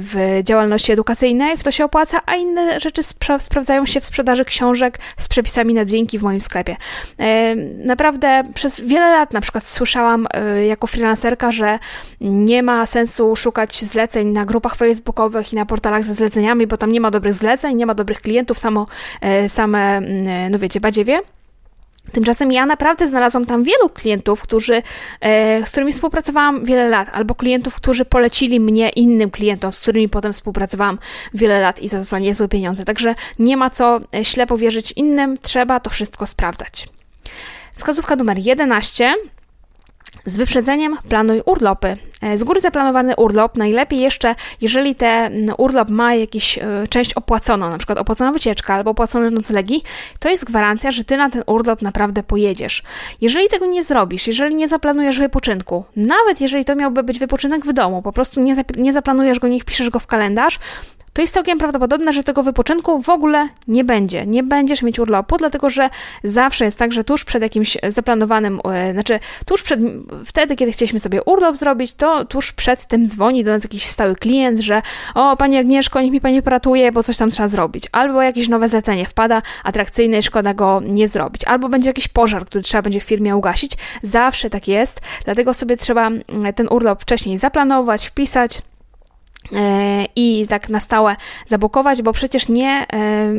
w 0.00 0.40
działalności 0.44 0.92
edukacyjnej, 0.92 1.56
w 1.56 1.64
to 1.64 1.70
się 1.70 1.84
opłaca, 1.84 2.20
a 2.26 2.34
inne 2.34 2.80
rzeczy 2.80 3.02
spra 3.02 3.38
sprawdzają 3.38 3.86
się 3.86 4.00
w 4.00 4.06
sprzedaży 4.06 4.44
książek 4.44 4.98
z 5.16 5.28
przepisami 5.28 5.74
na 5.74 5.84
drinki 5.84 6.18
w 6.18 6.22
moim 6.22 6.40
sklepie. 6.40 6.76
Naprawdę 7.84 8.42
przez 8.54 8.80
wiele 8.80 9.10
lat 9.10 9.32
na 9.32 9.40
przykład 9.40 9.66
słyszałam 9.66 10.26
jako 10.66 10.86
freelancerka, 10.86 11.52
że 11.52 11.78
nie 12.20 12.62
ma 12.62 12.86
sensu 12.86 13.36
szukać 13.36 13.84
zleceń 13.84 14.28
na 14.28 14.44
grupach 14.44 14.74
facebookowych 14.74 15.52
i 15.52 15.56
na 15.56 15.66
portalach 15.66 15.85
portalach 15.86 16.04
ze 16.04 16.14
zleceniami, 16.14 16.66
bo 16.66 16.76
tam 16.76 16.92
nie 16.92 17.00
ma 17.00 17.10
dobrych 17.10 17.34
zleceń, 17.34 17.76
nie 17.76 17.86
ma 17.86 17.94
dobrych 17.94 18.20
klientów, 18.20 18.58
samo, 18.58 18.86
e, 19.20 19.48
same, 19.48 19.96
mm, 19.96 20.52
no 20.52 20.58
wiecie, 20.58 20.80
badziewie. 20.80 21.20
Tymczasem 22.12 22.52
ja 22.52 22.66
naprawdę 22.66 23.08
znalazłam 23.08 23.46
tam 23.46 23.64
wielu 23.64 23.88
klientów, 23.88 24.42
którzy, 24.42 24.82
e, 25.20 25.66
z 25.66 25.70
którymi 25.70 25.92
współpracowałam 25.92 26.64
wiele 26.64 26.88
lat, 26.88 27.08
albo 27.12 27.34
klientów, 27.34 27.74
którzy 27.74 28.04
polecili 28.04 28.60
mnie 28.60 28.88
innym 28.88 29.30
klientom, 29.30 29.72
z 29.72 29.80
którymi 29.80 30.08
potem 30.08 30.32
współpracowałam 30.32 30.98
wiele 31.34 31.60
lat 31.60 31.82
i 31.82 31.90
to 31.90 32.02
za 32.02 32.18
niezłe 32.18 32.48
pieniądze. 32.48 32.84
Także 32.84 33.14
nie 33.38 33.56
ma 33.56 33.70
co 33.70 34.00
e, 34.14 34.24
ślepo 34.24 34.56
wierzyć 34.58 34.92
innym, 34.96 35.38
trzeba 35.42 35.80
to 35.80 35.90
wszystko 35.90 36.26
sprawdzać. 36.26 36.88
Wskazówka 37.74 38.16
numer 38.16 38.38
11 38.38 39.14
z 40.24 40.36
wyprzedzeniem 40.36 40.96
planuj 41.08 41.42
urlopy. 41.46 41.96
E, 42.22 42.38
z 42.38 42.44
góry 42.44 42.60
zaplanowany 42.60 43.16
urlop, 43.16 43.56
najlepiej 43.56 44.00
jeszcze, 44.00 44.34
jeżeli 44.60 44.94
ten 44.94 45.52
urlop 45.58 45.88
ma 45.88 46.14
jakąś 46.14 46.58
e, 46.58 46.62
część 46.90 47.12
opłaconą, 47.12 47.70
na 47.70 47.78
przykład 47.78 47.98
opłacona 47.98 48.32
wycieczka 48.32 48.74
albo 48.74 48.90
opłacone 48.90 49.30
noclegi, 49.30 49.82
to 50.18 50.28
jest 50.28 50.44
gwarancja, 50.44 50.92
że 50.92 51.04
ty 51.04 51.16
na 51.16 51.30
ten 51.30 51.42
urlop 51.46 51.82
naprawdę 51.82 52.22
pojedziesz. 52.22 52.82
Jeżeli 53.20 53.48
tego 53.48 53.66
nie 53.66 53.84
zrobisz, 53.84 54.26
jeżeli 54.26 54.54
nie 54.54 54.68
zaplanujesz 54.68 55.18
wypoczynku, 55.18 55.84
nawet 55.96 56.40
jeżeli 56.40 56.64
to 56.64 56.76
miałby 56.76 57.02
być 57.02 57.18
wypoczynek 57.18 57.66
w 57.66 57.72
domu, 57.72 58.02
po 58.02 58.12
prostu 58.12 58.40
nie, 58.40 58.56
nie 58.76 58.92
zaplanujesz 58.92 59.38
go, 59.38 59.48
nie 59.48 59.60
wpiszesz 59.60 59.90
go 59.90 59.98
w 59.98 60.06
kalendarz, 60.06 60.58
to 61.16 61.22
jest 61.22 61.34
całkiem 61.34 61.58
prawdopodobne, 61.58 62.12
że 62.12 62.22
tego 62.24 62.42
wypoczynku 62.42 63.02
w 63.02 63.08
ogóle 63.08 63.48
nie 63.68 63.84
będzie. 63.84 64.26
Nie 64.26 64.42
będziesz 64.42 64.82
mieć 64.82 64.98
urlopu, 64.98 65.36
dlatego 65.36 65.70
że 65.70 65.90
zawsze 66.24 66.64
jest 66.64 66.78
tak, 66.78 66.92
że 66.92 67.04
tuż 67.04 67.24
przed 67.24 67.42
jakimś 67.42 67.78
zaplanowanym, 67.88 68.60
e, 68.64 68.92
znaczy 68.92 69.20
tuż 69.46 69.62
przed, 69.62 69.80
wtedy, 70.24 70.56
kiedy 70.56 70.72
chcieliśmy 70.72 71.00
sobie 71.00 71.22
urlop 71.22 71.56
zrobić, 71.56 71.94
to 71.94 72.24
tuż 72.24 72.52
przed 72.52 72.86
tym 72.86 73.08
dzwoni 73.08 73.44
do 73.44 73.50
nas 73.50 73.62
jakiś 73.62 73.86
stały 73.86 74.16
klient, 74.16 74.60
że 74.60 74.82
o, 75.14 75.36
Pani 75.36 75.56
Agnieszko, 75.58 76.00
niech 76.00 76.12
mi 76.12 76.20
Pani 76.20 76.42
poratuje, 76.42 76.92
bo 76.92 77.02
coś 77.02 77.16
tam 77.16 77.30
trzeba 77.30 77.48
zrobić. 77.48 77.84
Albo 77.92 78.22
jakieś 78.22 78.48
nowe 78.48 78.68
zlecenie 78.68 79.06
wpada 79.06 79.42
atrakcyjne 79.64 80.18
i 80.18 80.22
szkoda 80.22 80.54
go 80.54 80.80
nie 80.84 81.08
zrobić. 81.08 81.44
Albo 81.44 81.68
będzie 81.68 81.90
jakiś 81.90 82.08
pożar, 82.08 82.46
który 82.46 82.64
trzeba 82.64 82.82
będzie 82.82 83.00
w 83.00 83.04
firmie 83.04 83.36
ugasić. 83.36 83.72
Zawsze 84.02 84.50
tak 84.50 84.68
jest, 84.68 85.00
dlatego 85.24 85.54
sobie 85.54 85.76
trzeba 85.76 86.06
mm, 86.06 86.24
ten 86.54 86.68
urlop 86.70 87.02
wcześniej 87.02 87.38
zaplanować, 87.38 88.06
wpisać, 88.06 88.62
i 90.16 90.46
tak 90.48 90.68
na 90.68 90.80
stałe 90.80 91.16
zablokować, 91.48 92.02
bo 92.02 92.12
przecież 92.12 92.48
nie, 92.48 92.86
e, 92.92 93.32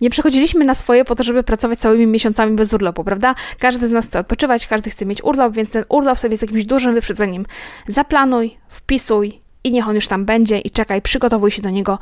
nie 0.00 0.10
przychodziliśmy 0.10 0.64
na 0.64 0.74
swoje 0.74 1.04
po 1.04 1.14
to, 1.14 1.22
żeby 1.22 1.42
pracować 1.42 1.78
całymi 1.78 2.06
miesiącami 2.06 2.56
bez 2.56 2.72
urlopu, 2.72 3.04
prawda? 3.04 3.34
Każdy 3.58 3.88
z 3.88 3.92
nas 3.92 4.06
chce 4.06 4.18
odpoczywać, 4.18 4.66
każdy 4.66 4.90
chce 4.90 5.06
mieć 5.06 5.24
urlop, 5.24 5.52
więc 5.52 5.70
ten 5.70 5.84
urlop 5.88 6.18
sobie 6.18 6.36
z 6.36 6.42
jakimś 6.42 6.64
dużym 6.64 6.94
wyprzedzeniem 6.94 7.46
zaplanuj, 7.88 8.56
wpisuj 8.68 9.40
i 9.64 9.72
niech 9.72 9.88
on 9.88 9.94
już 9.94 10.08
tam 10.08 10.24
będzie 10.24 10.58
i 10.58 10.70
czekaj, 10.70 11.02
przygotowuj 11.02 11.50
się 11.50 11.62
do 11.62 11.70
niego 11.70 11.98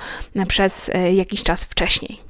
przez 0.48 0.88
e, 0.88 1.12
jakiś 1.12 1.42
czas 1.42 1.64
wcześniej. 1.64 2.20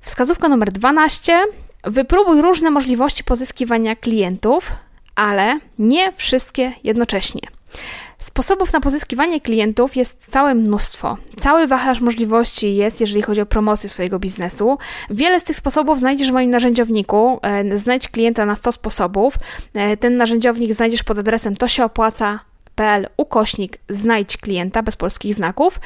Wskazówka 0.00 0.48
numer 0.48 0.72
12. 0.72 1.44
Wypróbuj 1.84 2.40
różne 2.40 2.70
możliwości 2.70 3.24
pozyskiwania 3.24 3.96
klientów, 3.96 4.72
ale 5.14 5.58
nie 5.78 6.12
wszystkie 6.12 6.72
jednocześnie. 6.84 7.40
Sposobów 8.24 8.72
na 8.72 8.80
pozyskiwanie 8.80 9.40
klientów 9.40 9.96
jest 9.96 10.30
całe 10.30 10.54
mnóstwo. 10.54 11.16
Cały 11.40 11.66
wachlarz 11.66 12.00
możliwości 12.00 12.74
jest, 12.74 13.00
jeżeli 13.00 13.22
chodzi 13.22 13.40
o 13.40 13.46
promocję 13.46 13.88
swojego 13.88 14.18
biznesu. 14.18 14.78
Wiele 15.10 15.40
z 15.40 15.44
tych 15.44 15.56
sposobów 15.56 15.98
znajdziesz 15.98 16.30
w 16.30 16.32
moim 16.32 16.50
narzędziowniku. 16.50 17.38
E, 17.42 17.78
znajdź 17.78 18.08
klienta 18.08 18.46
na 18.46 18.54
100 18.54 18.72
sposobów. 18.72 19.34
E, 19.74 19.96
ten 19.96 20.16
narzędziownik 20.16 20.74
znajdziesz 20.74 21.02
pod 21.02 21.18
adresem 21.18 21.56
to 21.56 21.68
się 21.68 21.84
opłaca 21.84 22.40
pl 22.74 23.08
ukośnik 23.16 23.78
znajdź 23.88 24.36
klienta 24.36 24.82
bez 24.82 24.96
polskich 24.96 25.34
znaków 25.34 25.80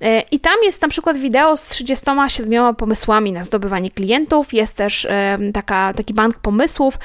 e, 0.00 0.20
i 0.20 0.40
tam 0.40 0.54
jest 0.64 0.82
na 0.82 0.88
przykład 0.88 1.16
wideo 1.16 1.56
z 1.56 1.66
37 1.66 2.74
pomysłami 2.74 3.32
na 3.32 3.44
zdobywanie 3.44 3.90
klientów, 3.90 4.54
jest 4.54 4.76
też 4.76 5.04
e, 5.04 5.38
taka, 5.54 5.92
taki 5.92 6.14
bank 6.14 6.38
pomysłów, 6.38 6.98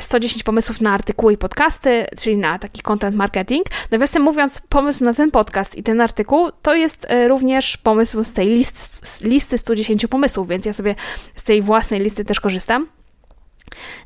110 0.00 0.42
e, 0.42 0.44
pomysłów 0.44 0.80
na 0.80 0.92
artykuły 0.92 1.32
i 1.32 1.38
podcasty, 1.38 2.06
czyli 2.18 2.36
na 2.36 2.58
taki 2.58 2.82
content 2.82 3.16
marketing. 3.16 3.66
Nawiasem 3.90 4.22
mówiąc, 4.22 4.62
pomysł 4.68 5.04
na 5.04 5.14
ten 5.14 5.30
podcast 5.30 5.76
i 5.76 5.82
ten 5.82 6.00
artykuł 6.00 6.50
to 6.62 6.74
jest 6.74 7.06
również 7.28 7.76
pomysł 7.76 8.24
z 8.24 8.32
tej 8.32 8.46
listy, 8.46 8.78
listy 9.28 9.58
110 9.58 10.06
pomysłów, 10.06 10.48
więc 10.48 10.66
ja 10.66 10.72
sobie 10.72 10.94
z 11.36 11.42
tej 11.42 11.62
własnej 11.62 12.00
listy 12.00 12.24
też 12.24 12.40
korzystam. 12.40 13.01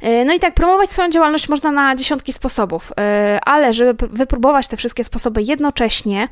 E, 0.00 0.24
no 0.24 0.35
i 0.35 0.40
tak, 0.40 0.55
promować 0.55 0.90
swoją 0.90 1.11
działalność 1.11 1.48
można 1.48 1.70
na 1.70 1.96
dziesiątki 1.96 2.33
sposobów, 2.33 2.92
e, 3.00 3.38
ale 3.44 3.72
żeby 3.72 4.09
wypróbować 4.09 4.68
te 4.68 4.76
wszystkie 4.76 5.05
sposoby 5.05 5.42
jednocześnie, 5.42 6.29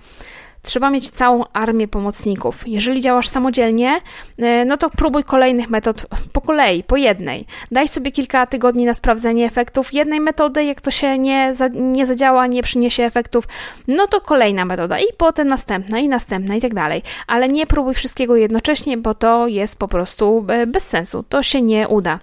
trzeba 0.64 0.90
mieć 0.90 1.10
całą 1.10 1.44
armię 1.52 1.88
pomocników. 1.88 2.68
Jeżeli 2.68 3.00
działasz 3.00 3.28
samodzielnie, 3.28 4.00
e, 4.38 4.64
no 4.64 4.76
to 4.76 4.90
próbuj 4.90 5.24
kolejnych 5.24 5.70
metod 5.70 6.06
po 6.32 6.40
kolei, 6.40 6.82
po 6.82 6.96
jednej. 6.96 7.46
Daj 7.70 7.88
sobie 7.88 8.12
kilka 8.12 8.46
tygodni 8.46 8.84
na 8.84 8.94
sprawdzenie 8.94 9.46
efektów 9.46 9.94
jednej 9.94 10.20
metody, 10.20 10.64
jak 10.64 10.80
to 10.80 10.90
się 10.90 11.18
nie, 11.18 11.54
za, 11.54 11.68
nie 11.68 12.06
zadziała, 12.06 12.46
nie 12.46 12.62
przyniesie 12.62 13.04
efektów, 13.04 13.44
no 13.88 14.06
to 14.06 14.20
kolejna 14.20 14.64
metoda 14.64 14.98
i 14.98 15.06
potem 15.18 15.48
następna 15.48 15.98
i 15.98 16.08
następna 16.08 16.54
i 16.54 16.60
tak 16.60 16.74
dalej. 16.74 17.02
Ale 17.26 17.48
nie 17.48 17.66
próbuj 17.66 17.94
wszystkiego 17.94 18.36
jednocześnie, 18.36 18.96
bo 18.96 19.14
to 19.14 19.46
jest 19.46 19.78
po 19.78 19.88
prostu 19.88 20.46
bez 20.66 20.88
sensu. 20.88 21.24
To 21.28 21.42
się 21.42 21.62
nie 21.62 21.88
uda 21.88 22.18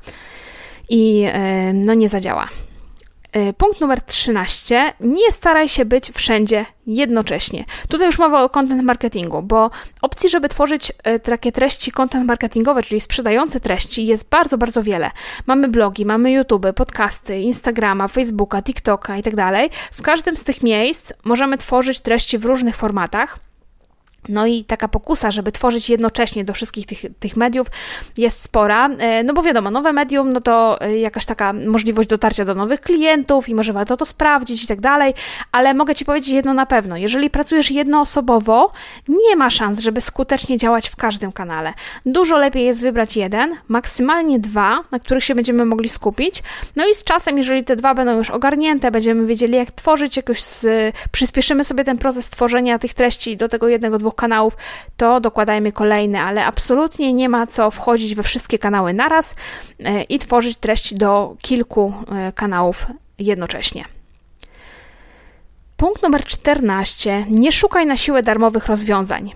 i 0.91 1.23
e, 1.25 1.73
no 1.73 1.93
nie 1.93 2.09
zadziała. 2.09 2.47
E, 3.31 3.53
punkt 3.53 3.81
numer 3.81 4.01
13. 4.01 4.93
Nie 4.99 5.31
staraj 5.31 5.69
się 5.69 5.85
być 5.85 6.11
wszędzie 6.11 6.65
jednocześnie. 6.87 7.65
Tutaj 7.89 8.07
już 8.07 8.19
mowa 8.19 8.43
o 8.43 8.49
content 8.49 8.83
marketingu, 8.83 9.41
bo 9.41 9.71
opcji, 10.01 10.29
żeby 10.29 10.49
tworzyć 10.49 10.91
e, 11.03 11.19
takie 11.19 11.51
treści 11.51 11.91
content 11.91 12.27
marketingowe, 12.27 12.83
czyli 12.83 13.01
sprzedające 13.01 13.59
treści, 13.59 14.05
jest 14.05 14.29
bardzo, 14.29 14.57
bardzo 14.57 14.83
wiele. 14.83 15.11
Mamy 15.47 15.67
blogi, 15.67 16.05
mamy 16.05 16.31
YouTube, 16.31 16.67
podcasty, 16.75 17.39
Instagrama, 17.39 18.07
Facebooka, 18.07 18.61
TikToka 18.61 19.17
itd. 19.17 19.35
Tak 19.35 19.71
w 19.91 20.01
każdym 20.01 20.35
z 20.35 20.43
tych 20.43 20.63
miejsc 20.63 21.13
możemy 21.23 21.57
tworzyć 21.57 21.99
treści 21.99 22.37
w 22.37 22.45
różnych 22.45 22.75
formatach 22.75 23.39
No 24.29 24.47
i 24.47 24.63
taka 24.63 24.87
pokusa, 24.87 25.31
żeby 25.31 25.51
tworzyć 25.51 25.89
jednocześnie 25.89 26.45
do 26.45 26.53
wszystkich 26.53 26.85
tych, 26.85 26.99
tych 27.19 27.37
mediów 27.37 27.67
jest 28.17 28.43
spora, 28.43 28.89
e, 28.89 29.23
no 29.23 29.33
bo 29.33 29.41
wiadomo, 29.41 29.71
nowe 29.71 29.93
medium, 29.93 30.33
no 30.33 30.41
to 30.41 30.81
e, 30.81 30.97
jakaś 30.97 31.25
taka 31.25 31.53
możliwość 31.53 32.09
dotarcia 32.09 32.45
do 32.45 32.55
nowych 32.55 32.81
klientów 32.81 33.49
i 33.49 33.55
może 33.55 33.73
warto 33.73 33.97
to 33.97 34.05
sprawdzić 34.05 34.63
i 34.63 34.67
tak 34.67 34.81
dalej, 34.81 35.13
ale 35.51 35.73
mogę 35.73 35.95
Ci 35.95 36.05
powiedzieć 36.05 36.29
jedno 36.29 36.53
na 36.53 36.65
pewno, 36.65 36.97
jeżeli 36.97 37.29
pracujesz 37.29 37.71
jednoosobowo, 37.71 38.71
nie 39.09 39.35
ma 39.35 39.49
szans, 39.49 39.79
żeby 39.79 40.01
skutecznie 40.01 40.57
działać 40.57 40.89
w 40.89 40.95
każdym 40.95 41.31
kanale. 41.31 41.73
Dużo 42.05 42.37
lepiej 42.37 42.65
jest 42.65 42.81
wybrać 42.81 43.17
jeden, 43.17 43.55
maksymalnie 43.67 44.39
dwa, 44.39 44.83
na 44.91 44.99
których 44.99 45.23
się 45.23 45.35
będziemy 45.35 45.65
mogli 45.65 45.89
skupić, 45.89 46.43
no 46.75 46.87
i 46.87 46.95
z 46.95 47.03
czasem, 47.03 47.37
jeżeli 47.37 47.63
te 47.63 47.75
dwa 47.75 47.93
będą 47.93 48.17
już 48.17 48.29
ogarnięte, 48.29 48.91
będziemy 48.91 49.25
wiedzieli 49.25 49.55
jak 49.55 49.71
tworzyć, 49.71 50.17
jakoś 50.17 50.43
z, 50.43 50.67
przyspieszymy 51.11 51.63
sobie 51.63 51.83
ten 51.83 51.97
proces 51.97 52.29
tworzenia 52.29 52.79
tych 52.79 52.93
treści 52.93 53.37
do 53.37 53.47
tego 53.47 53.67
jednego, 53.67 53.97
dwóch 53.97 54.10
kanałów, 54.13 54.57
to 54.97 55.19
dokładajmy 55.19 55.71
kolejne, 55.71 56.21
ale 56.21 56.45
absolutnie 56.45 57.13
nie 57.13 57.29
ma 57.29 57.47
co 57.47 57.71
wchodzić 57.71 58.15
we 58.15 58.23
wszystkie 58.23 58.59
kanały 58.59 58.93
naraz 58.93 59.35
e, 59.79 60.03
i 60.03 60.19
tworzyć 60.19 60.57
treści 60.57 60.95
do 60.95 61.35
kilku 61.41 61.93
e, 62.11 62.31
kanałów 62.31 62.87
jednocześnie. 63.19 63.85
Punkt 65.77 66.03
numer 66.03 66.25
14. 66.25 67.25
Nie 67.29 67.51
szukaj 67.51 67.85
na 67.85 67.97
siłę 67.97 68.23
darmowych 68.23 68.65
rozwiązań. 68.65 69.33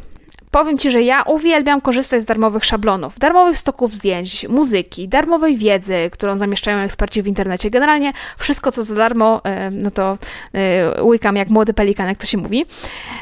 Powiem 0.56 0.78
Ci, 0.78 0.92
że 0.92 1.02
ja 1.02 1.24
uwielbiam 1.24 1.82
korzystać 1.82 2.22
z 2.22 2.26
darmowych 2.26 2.66
szablonów, 2.66 3.20
darmowych 3.20 3.58
stoków 3.58 3.94
zdjęć, 3.94 4.48
muzyki, 4.50 5.08
darmowej 5.08 5.58
wiedzy, 5.58 6.10
którą 6.12 6.38
zamieszczają 6.38 6.78
eksperci 6.78 7.22
w 7.22 7.28
internecie. 7.28 7.70
Generalnie 7.70 8.12
wszystko, 8.38 8.72
co 8.72 8.84
za 8.84 8.96
darmo, 8.96 9.42
e, 9.44 9.72
no 9.72 9.92
to 9.92 10.18
e, 10.54 11.04
łykam 11.04 11.36
jak 11.36 11.50
młody 11.50 11.74
pelikan, 11.74 12.08
jak 12.08 12.18
to 12.18 12.26
się 12.26 12.38
mówi. 12.38 12.66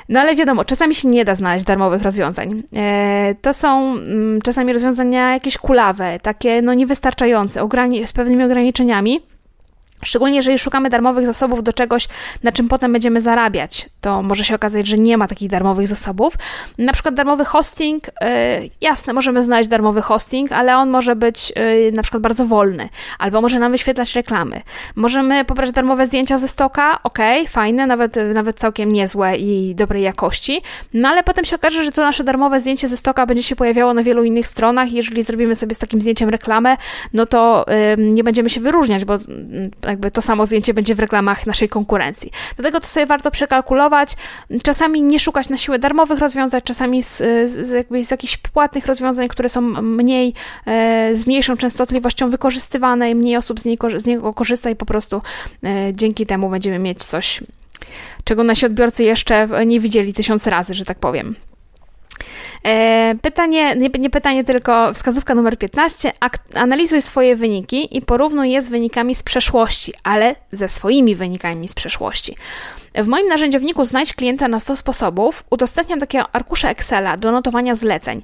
No 0.10 0.20
ale 0.20 0.36
wiadomo, 0.36 0.66
czasami 0.66 0.96
się 0.96 1.08
nie 1.08 1.26
da 1.26 1.36
znaleźć 1.36 1.66
darmowych 1.66 2.02
rozwiązań. 2.02 2.64
E, 2.76 3.36
to 3.42 3.54
są 3.54 3.94
mm, 3.94 4.42
czasami 4.42 4.74
rozwiązania 4.74 5.34
jakieś 5.34 5.58
kulawe, 5.58 6.20
takie 6.22 6.62
no 6.62 6.74
niewystarczające, 6.74 7.70
z 8.06 8.14
pewnymi 8.14 8.44
ograniczeniami. 8.44 9.22
Szczególnie 10.04 10.36
jeżeli 10.36 10.60
szukamy 10.60 10.90
darmowych 10.90 11.26
zasobów 11.26 11.64
do 11.64 11.74
czegoś, 11.74 12.08
na 12.44 12.52
czym 12.52 12.68
potem 12.68 12.94
będziemy 12.94 13.22
zarabiać, 13.22 13.90
to 14.04 14.22
może 14.22 14.46
się 14.46 14.56
okazać, 14.56 14.88
że 14.88 14.98
nie 14.98 15.18
ma 15.18 15.28
takich 15.28 15.50
darmowych 15.50 15.88
zasobów. 15.88 16.34
Na 16.78 16.94
przykład 16.94 17.16
darmowy 17.16 17.46
hosting, 17.46 18.04
yy, 18.06 18.70
jasne, 18.82 19.14
możemy 19.14 19.44
znaleźć 19.44 19.70
darmowy 19.70 20.02
hosting, 20.02 20.52
ale 20.52 20.78
on 20.78 20.90
może 20.90 21.16
być 21.16 21.54
yy, 21.56 21.92
na 21.92 22.02
przykład 22.02 22.24
bardzo 22.24 22.46
wolny, 22.46 22.90
albo 23.20 23.42
może 23.42 23.60
nam 23.60 23.72
wyświetlać 23.72 24.16
reklamy. 24.16 24.62
Możemy 24.96 25.46
pobrać 25.46 25.72
darmowe 25.72 26.08
zdjęcia 26.08 26.38
ze 26.38 26.48
stoka, 26.48 27.00
ok, 27.04 27.20
fajne, 27.48 27.88
nawet, 27.88 28.16
nawet 28.34 28.60
całkiem 28.60 28.92
niezłe 28.92 29.38
i 29.38 29.76
dobrej 29.76 30.04
jakości, 30.04 30.62
no 30.94 31.10
ale 31.10 31.24
potem 31.24 31.46
się 31.46 31.56
okaże, 31.56 31.84
że 31.84 31.92
to 31.92 32.02
nasze 32.02 32.24
darmowe 32.24 32.60
zdjęcie 32.60 32.88
ze 32.88 32.98
stoka 32.98 33.26
będzie 33.26 33.44
się 33.44 33.56
pojawiało 33.56 33.94
na 33.94 34.04
wielu 34.04 34.24
innych 34.24 34.48
stronach. 34.48 34.92
Jeżeli 34.92 35.24
zrobimy 35.24 35.56
sobie 35.56 35.76
z 35.76 35.80
takim 35.80 36.02
zdjęciem 36.02 36.30
reklamę, 36.30 36.78
no 37.14 37.26
to 37.26 37.66
nie 37.98 38.24
będziemy 38.24 38.50
się 38.50 38.62
wyróżniać, 38.62 39.06
bo 39.06 39.20
jakby 39.88 40.12
to 40.12 40.22
samo 40.22 40.46
zdjęcie 40.46 40.74
będzie 40.74 40.96
w 40.96 41.00
reklamach 41.00 41.48
naszej 41.48 41.70
konkurencji. 41.70 42.32
Dlatego 42.56 42.80
to 42.80 42.88
sobie 42.88 43.06
warto 43.06 43.32
przekalkulować. 43.32 43.93
Czasami 44.64 45.02
nie 45.02 45.20
szukać 45.20 45.50
na 45.50 45.58
siłę 45.58 45.80
darmowych 45.80 46.20
rozwiązań, 46.20 46.62
czasami 46.64 47.04
z, 47.04 47.18
z, 47.46 47.72
jakby 47.72 48.04
z 48.04 48.12
jakichś 48.12 48.38
płatnych 48.38 48.86
rozwiązań, 48.86 49.28
które 49.28 49.50
są 49.50 49.62
mniej, 49.82 50.34
e, 50.66 51.16
z 51.16 51.28
mniejszą 51.28 51.58
częstotliwością 51.58 52.30
wykorzystywane 52.30 53.12
i 53.12 53.16
mniej 53.16 53.38
osób 53.38 53.60
z, 53.60 53.66
niej, 53.66 53.78
z 53.98 54.06
niego 54.06 54.34
korzysta 54.34 54.70
i 54.70 54.76
po 54.76 54.86
prostu 54.86 55.22
e, 55.64 55.94
dzięki 55.94 56.26
temu 56.26 56.50
będziemy 56.50 56.80
mieć 56.80 57.04
coś, 57.04 57.40
czego 58.24 58.44
nasi 58.44 58.66
odbiorcy 58.66 59.04
jeszcze 59.04 59.48
nie 59.66 59.80
widzieli 59.80 60.14
tysiąc 60.14 60.48
razy, 60.48 60.74
że 60.74 60.86
tak 60.86 61.00
powiem. 61.00 61.36
E, 62.66 63.16
pytanie, 63.22 63.76
nie, 63.76 63.90
nie 64.00 64.10
pytanie, 64.10 64.44
tylko 64.44 64.94
wskazówka 64.94 65.36
numer 65.36 65.58
15. 65.58 66.12
Analizuj 66.56 67.02
swoje 67.02 67.36
wyniki 67.36 67.98
i 67.98 68.02
porównuj 68.02 68.52
je 68.52 68.62
z 68.62 68.70
wynikami 68.70 69.16
z 69.16 69.24
przeszłości, 69.24 69.94
ale 70.04 70.36
ze 70.52 70.70
swoimi 70.70 71.16
wynikami 71.16 71.68
z 71.68 71.76
przeszłości. 71.76 72.36
W 72.96 73.08
moim 73.08 73.28
narzędziowniku 73.28 73.86
Znajdź 73.86 74.14
klienta 74.14 74.48
na 74.48 74.60
100 74.60 74.76
sposobów 74.76 75.44
udostępniam 75.50 76.00
takie 76.00 76.24
arkusze 76.32 76.70
Excela 76.70 77.18
do 77.18 77.32
notowania 77.32 77.76
zleceń. 77.76 78.22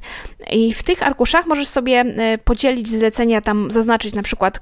I 0.51 0.73
w 0.73 0.83
tych 0.83 1.07
arkuszach 1.07 1.47
możesz 1.47 1.67
sobie 1.67 1.99
e, 1.99 2.37
podzielić 2.37 2.89
zlecenia, 2.89 3.41
tam 3.41 3.71
zaznaczyć 3.71 4.13
na 4.13 4.21
przykład, 4.21 4.59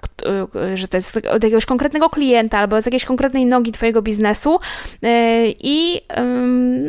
e, 0.56 0.78
że 0.78 0.88
to 0.88 0.98
jest 0.98 1.18
od 1.18 1.44
jakiegoś 1.44 1.66
konkretnego 1.66 2.10
klienta 2.10 2.58
albo 2.58 2.82
z 2.82 2.86
jakiejś 2.86 3.06
konkretnej 3.06 3.46
nogi 3.46 3.72
Twojego 3.72 4.02
biznesu 4.02 4.60
e, 5.04 5.48
i 5.50 6.02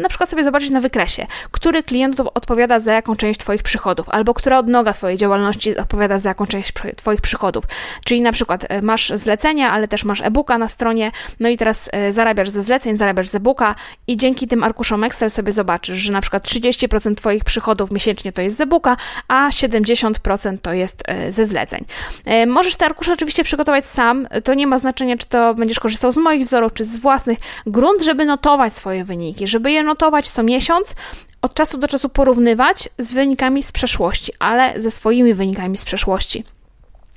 na 0.03 0.09
przykład 0.09 0.31
sobie 0.31 0.45
zobaczyć 0.45 0.71
na 0.71 0.81
wykresie, 0.81 1.27
który 1.51 1.83
klient 1.83 2.21
odpowiada 2.21 2.79
za 2.79 2.93
jaką 2.93 3.17
część 3.17 3.41
Twoich 3.41 3.63
przychodów, 3.63 4.09
albo 4.09 4.35
która 4.35 4.59
odnoga 4.59 4.93
Twojej 4.93 5.19
działalności 5.19 5.77
odpowiada 5.77 6.19
za 6.19 6.29
jaką 6.29 6.47
część 6.47 6.73
Twoich 6.97 7.21
przychodów. 7.21 7.65
Czyli 8.05 8.21
na 8.21 8.33
przykład 8.33 8.67
masz 8.83 9.13
zlecenia, 9.15 9.73
ale 9.73 9.89
też 9.89 10.05
masz 10.05 10.21
e-booka 10.21 10.59
na 10.59 10.69
stronie, 10.69 11.13
no 11.41 11.49
i 11.49 11.57
teraz 11.57 11.91
zarabiasz 12.11 12.51
ze 12.51 12.63
zleceń, 12.63 12.97
zarabiasz 12.97 13.08
zarabiasz 13.09 13.29
z 13.29 13.35
e-booka 13.35 13.75
i 14.07 14.17
dzięki 14.17 14.49
tym 14.49 14.65
arkuszom 14.65 15.05
Excel 15.05 15.31
sobie 15.31 15.53
zobaczysz, 15.53 15.99
że 15.99 16.13
na 16.13 16.21
przykład 16.21 16.45
30% 16.45 17.15
Twoich 17.15 17.45
przychodów 17.45 17.91
miesięcznie 17.91 18.33
to 18.33 18.43
jest 18.43 18.57
z 18.57 18.61
e-booka, 18.61 18.97
a 19.29 19.49
70% 19.49 20.59
to 20.63 20.73
jest 20.73 21.03
e, 21.07 21.33
ze 21.33 21.45
zleceń. 21.45 21.85
E, 22.25 22.47
możesz 22.47 22.77
te 22.77 22.87
arkusze 22.87 23.13
oczywiście 23.13 23.45
przygotować 23.45 23.87
sam, 23.87 24.29
to 24.45 24.55
nie 24.55 24.67
ma 24.67 24.79
znaczenia, 24.79 25.17
czy 25.17 25.27
to 25.27 25.55
będziesz 25.55 25.81
korzystał 25.81 26.13
z 26.13 26.17
moich 26.17 26.45
wzorów, 26.45 26.73
czy 26.73 26.85
z 26.85 26.99
własnych. 26.99 27.39
Grunt, 27.67 28.03
żeby 28.03 28.25
notować 28.25 28.73
swoje 28.73 29.05
wyniki, 29.05 29.47
żeby 29.47 29.73
je 29.73 29.83
notować 29.83 30.31
co 30.31 30.43
miesiąc, 30.43 30.95
od 31.43 31.55
czasu 31.55 31.79
do 31.79 31.89
czasu 31.89 32.09
porównywać 32.09 32.89
z 32.99 33.13
wynikami 33.13 33.63
z 33.63 33.73
przeszłości, 33.73 34.33
ale 34.39 34.81
ze 34.81 34.91
swoimi 34.91 35.35
wynikami 35.35 35.79
z 35.79 35.85
przeszłości. 35.85 36.45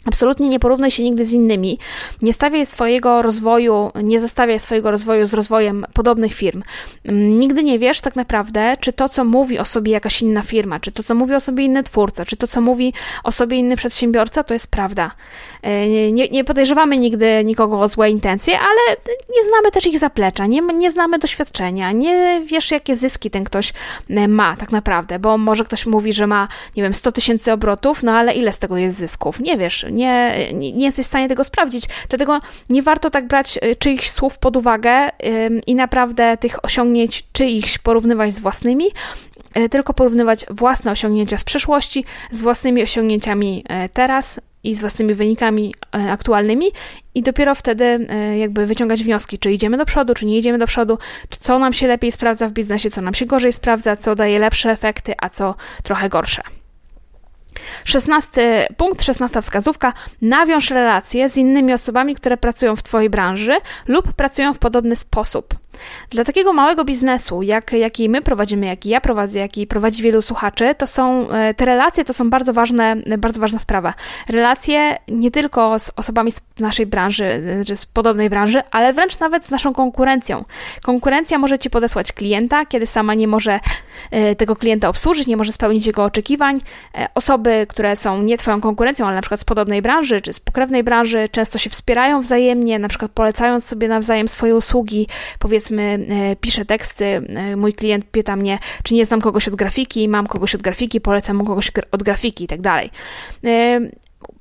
Absolutnie 0.05 0.49
nie 0.49 0.59
porównaj 0.59 0.91
się 0.91 1.03
nigdy 1.03 1.25
z 1.25 1.33
innymi. 1.33 1.79
Nie 2.21 2.33
stawiaj 2.33 2.65
swojego 2.65 3.21
rozwoju, 3.21 3.91
nie 4.03 4.19
zestawiaj 4.19 4.59
swojego 4.59 4.91
rozwoju 4.91 5.25
z 5.25 5.33
rozwojem 5.33 5.85
podobnych 5.93 6.33
firm. 6.33 6.63
Mm, 7.05 7.39
nigdy 7.39 7.63
nie 7.63 7.79
wiesz 7.79 8.01
tak 8.01 8.15
naprawdę, 8.15 8.77
czy 8.79 8.93
to, 8.93 9.09
co 9.09 9.25
mówi 9.25 9.59
o 9.59 9.65
sobie 9.65 9.91
jakaś 9.91 10.21
inna 10.21 10.41
firma, 10.41 10.79
czy 10.79 10.91
to, 10.91 11.03
co 11.03 11.15
mówi 11.15 11.35
o 11.35 11.39
sobie 11.39 11.65
inny 11.65 11.83
twórca, 11.83 12.25
czy 12.25 12.37
to, 12.37 12.47
co 12.47 12.61
mówi 12.61 12.93
o 13.23 13.31
sobie 13.31 13.57
inny 13.57 13.75
przedsiębiorca, 13.75 14.43
to 14.43 14.53
jest 14.53 14.71
prawda. 14.71 15.11
E, 15.61 15.87
nie, 16.11 16.29
nie 16.29 16.43
podejrzewamy 16.43 16.97
nigdy 16.97 17.43
nikogo 17.45 17.79
o 17.81 17.87
złe 17.87 18.09
intencje, 18.09 18.59
ale 18.59 18.97
nie 19.35 19.49
znamy 19.49 19.71
też 19.71 19.85
ich 19.85 19.99
zaplecza, 19.99 20.45
nie, 20.45 20.61
nie 20.61 20.91
znamy 20.91 21.19
doświadczenia, 21.19 21.91
nie 21.91 22.41
wiesz, 22.45 22.71
jakie 22.71 22.95
zyski 22.95 23.31
ten 23.31 23.43
ktoś 23.43 23.73
ma 24.27 24.55
tak 24.57 24.71
naprawdę, 24.71 25.19
bo 25.19 25.37
może 25.37 25.63
ktoś 25.63 25.85
mówi, 25.85 26.13
że 26.13 26.27
ma, 26.27 26.47
nie 26.77 26.83
wiem, 26.83 26.93
100 26.93 27.11
tysięcy 27.11 27.51
obrotów, 27.51 28.03
no 28.03 28.11
ale 28.11 28.33
ile 28.33 28.51
z 28.51 28.57
tego 28.57 28.77
jest 28.77 28.97
zysków? 28.97 29.39
Nie 29.39 29.57
wiesz, 29.57 29.85
nie, 29.91 30.47
nie, 30.53 30.85
jesteś 30.85 31.05
w 31.05 31.09
stanie 31.09 31.29
tego 31.29 31.43
sprawdzić. 31.43 31.85
Dlatego 32.09 32.39
nie 32.69 32.83
warto 32.83 33.09
tak 33.09 33.27
brać 33.27 33.57
y, 33.57 33.75
czyichś 33.75 34.09
słów 34.09 34.37
pod 34.37 34.57
uwagę 34.57 35.09
i 35.67 35.75
naprawdę 35.75 36.37
tych 36.37 36.65
osiągnięć 36.65 37.23
czyichś 37.31 37.77
porównywać 37.77 38.33
z 38.33 38.39
własnymi, 38.39 38.85
y, 39.57 39.69
tylko 39.69 39.93
porównywać 39.93 40.45
własne 40.49 40.91
osiągnięcia 40.91 41.37
z 41.37 41.43
przeszłości 41.43 42.05
z 42.31 42.41
własnymi 42.41 42.83
osiągnięciami 42.83 43.63
y, 43.85 43.89
teraz 43.89 44.39
i 44.63 44.75
z 44.75 44.79
własnymi 44.79 45.13
wynikami 45.13 45.75
aktualnymi 45.91 46.65
i 47.15 47.21
dopiero 47.21 47.55
wtedy 47.55 48.07
jakby 48.37 48.65
wyciągać 48.65 49.03
wnioski, 49.03 49.39
czy 49.39 49.51
idziemy 49.51 49.77
do 49.77 49.85
przodu, 49.85 50.13
czy 50.13 50.25
nie 50.25 50.37
idziemy 50.37 50.57
do 50.57 50.67
przodu, 50.67 50.97
czy 51.29 51.39
co 51.39 51.59
nam 51.59 51.73
się 51.73 51.87
lepiej 51.87 52.11
sprawdza 52.11 52.47
w 52.47 52.51
biznesie, 52.51 52.89
co 52.89 53.01
nam 53.01 53.13
się 53.13 53.25
gorzej 53.25 53.53
sprawdza, 53.53 53.95
co 53.95 54.15
daje 54.15 54.39
lepsze 54.39 54.71
efekty, 54.71 55.13
a 55.17 55.29
co 55.29 55.55
trochę 55.83 56.09
gorsze. 56.09 56.41
16 57.85 58.67
punkt, 58.77 59.03
16 59.03 59.41
wskazówka. 59.41 59.93
Nawiąż 60.21 60.69
relacje 60.69 61.29
z 61.29 61.37
innymi 61.37 61.73
osobami, 61.73 62.15
które 62.15 62.37
pracują 62.37 62.75
w 62.75 62.83
Twojej 62.83 63.09
branży 63.09 63.57
lub 63.87 64.13
pracują 64.13 64.53
w 64.53 64.59
podobny 64.59 64.95
sposób. 64.95 65.55
Dla 66.09 66.23
takiego 66.23 66.53
małego 66.53 66.85
biznesu, 66.85 67.41
jak, 67.41 67.73
jaki 67.73 68.09
my 68.09 68.21
prowadzimy, 68.21 68.65
jaki 68.65 68.89
ja 68.89 69.01
prowadzę, 69.01 69.39
jaki 69.39 69.67
prowadzi 69.67 70.03
wielu 70.03 70.21
słuchaczy, 70.21 70.75
to 70.77 70.87
są 70.87 71.29
e, 71.29 71.53
te 71.53 71.65
relacje 71.65 72.05
to 72.05 72.13
są 72.13 72.29
bardzo 72.29 72.53
ważne, 72.53 72.95
bardzo 73.17 73.41
ważna 73.41 73.59
sprawa. 73.59 73.93
Relacje 74.29 74.97
nie 75.07 75.31
tylko 75.31 75.79
z 75.79 75.91
osobami 75.95 76.31
z 76.31 76.41
naszej 76.59 76.85
branży, 76.85 77.25
e, 77.25 77.65
czy 77.65 77.75
z 77.75 77.85
podobnej 77.85 78.29
branży, 78.29 78.61
ale 78.71 78.93
wręcz 78.93 79.19
nawet 79.19 79.45
z 79.45 79.51
naszą 79.51 79.73
konkurencją. 79.73 80.45
Konkurencja 80.81 81.37
może 81.37 81.59
ci 81.59 81.69
podesłać 81.69 82.13
klienta, 82.13 82.65
kiedy 82.65 82.87
sama 82.87 83.13
nie 83.13 83.27
może 83.27 83.59
e, 84.11 84.35
tego 84.35 84.55
klienta 84.55 84.89
obsłużyć, 84.89 85.27
nie 85.27 85.37
może 85.37 85.51
spełnić 85.51 85.85
jego 85.85 86.03
oczekiwań. 86.03 86.61
Osoby, 87.15 87.65
które 87.69 87.95
są 87.95 88.21
nie 88.21 88.37
twoją 88.37 88.61
konkurencją, 88.61 89.05
ale 89.05 89.15
na 89.15 89.21
przykład 89.21 89.41
z 89.41 89.45
podobnej 89.45 89.81
branży, 89.81 90.21
czy 90.21 90.33
z 90.33 90.39
pokrewnej 90.39 90.83
branży, 90.83 91.29
często 91.31 91.57
się 91.57 91.69
wspierają 91.69 92.21
wzajemnie, 92.21 92.79
na 92.79 92.87
przykład 92.87 93.11
polecając 93.11 93.65
sobie 93.65 93.87
nawzajem 93.87 94.27
swoje 94.27 94.55
usługi, 94.55 95.07
powiedzmy 95.39 95.60
powiedzmy 95.61 96.07
e, 96.09 96.35
piszę 96.35 96.65
teksty, 96.65 97.05
e, 97.05 97.55
mój 97.55 97.73
klient 97.73 98.05
pyta 98.05 98.35
mnie, 98.35 98.59
czy 98.83 98.93
nie 98.93 99.05
znam 99.05 99.21
kogoś 99.21 99.47
od 99.47 99.55
grafiki, 99.55 100.09
mam 100.09 100.27
kogoś 100.27 100.55
od 100.55 100.61
grafiki, 100.61 101.01
polecam 101.01 101.37
mu 101.37 101.45
kogoś 101.45 101.71
od 101.91 102.03
grafiki 102.03 102.43
i 102.43 102.47
tak 102.47 102.61
dalej. 102.61 102.89
E, 103.45 103.79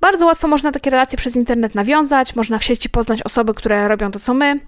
bardzo 0.01 0.27
łatwo 0.27 0.49
można 0.49 0.73
takie 0.73 0.91
relacje 0.91 1.19
przez 1.19 1.37
internet 1.37 1.75
nawiązać, 1.75 2.37
można 2.37 2.59
w 2.59 2.65
sieci 2.65 2.91
poznać 2.91 3.23
osoby, 3.23 3.55
które 3.55 3.89
robią 3.89 4.11
to, 4.11 4.19
co 4.19 4.35
my, 4.35 4.61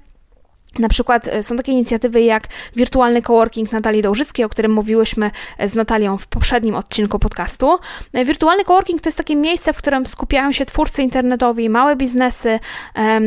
Na 0.78 0.88
przykład 0.88 1.30
są 1.42 1.56
takie 1.56 1.72
inicjatywy 1.72 2.20
jak 2.20 2.42
wirtualny 2.76 3.22
coworking 3.22 3.72
Natalii 3.72 4.02
Dołżyckiej, 4.02 4.44
o 4.44 4.48
którym 4.48 4.72
mówiłyśmy 4.72 5.30
z 5.64 5.74
Natalią 5.74 6.16
w 6.16 6.26
poprzednim 6.26 6.74
odcinku 6.74 7.18
podcastu. 7.18 7.78
Wirtualny 8.24 8.64
coworking 8.64 9.00
to 9.00 9.08
jest 9.08 9.18
takie 9.18 9.36
miejsce, 9.36 9.72
w 9.72 9.76
którym 9.76 10.06
skupiają 10.06 10.52
się 10.52 10.64
twórcy 10.64 11.02
internetowi, 11.02 11.68
małe 11.68 11.96
biznesy, 11.96 12.58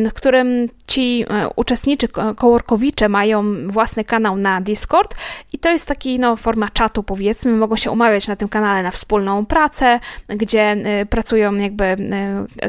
w 0.10 0.14
którym 0.14 0.68
ci 0.88 1.26
uczestniczy 1.56 2.08
coworkowicze 2.38 3.10
mają 3.10 3.68
własny 3.68 4.04
kanał 4.04 4.38
na 4.38 4.62
Discord 4.62 5.16
i 5.54 5.60
to 5.60 5.70
jest 5.70 5.88
taki 5.88 6.20
no, 6.20 6.36
forma 6.36 6.70
czatu 6.70 7.04
powiedzmy, 7.04 7.52
mogą 7.52 7.76
się 7.76 7.92
umawiać 7.92 8.28
na 8.28 8.36
tym 8.36 8.48
kanale 8.48 8.84
na 8.84 8.92
wspólną 8.92 9.46
pracę, 9.46 10.00
gdzie 10.28 10.78
pracują 11.10 11.56
jakby 11.56 11.96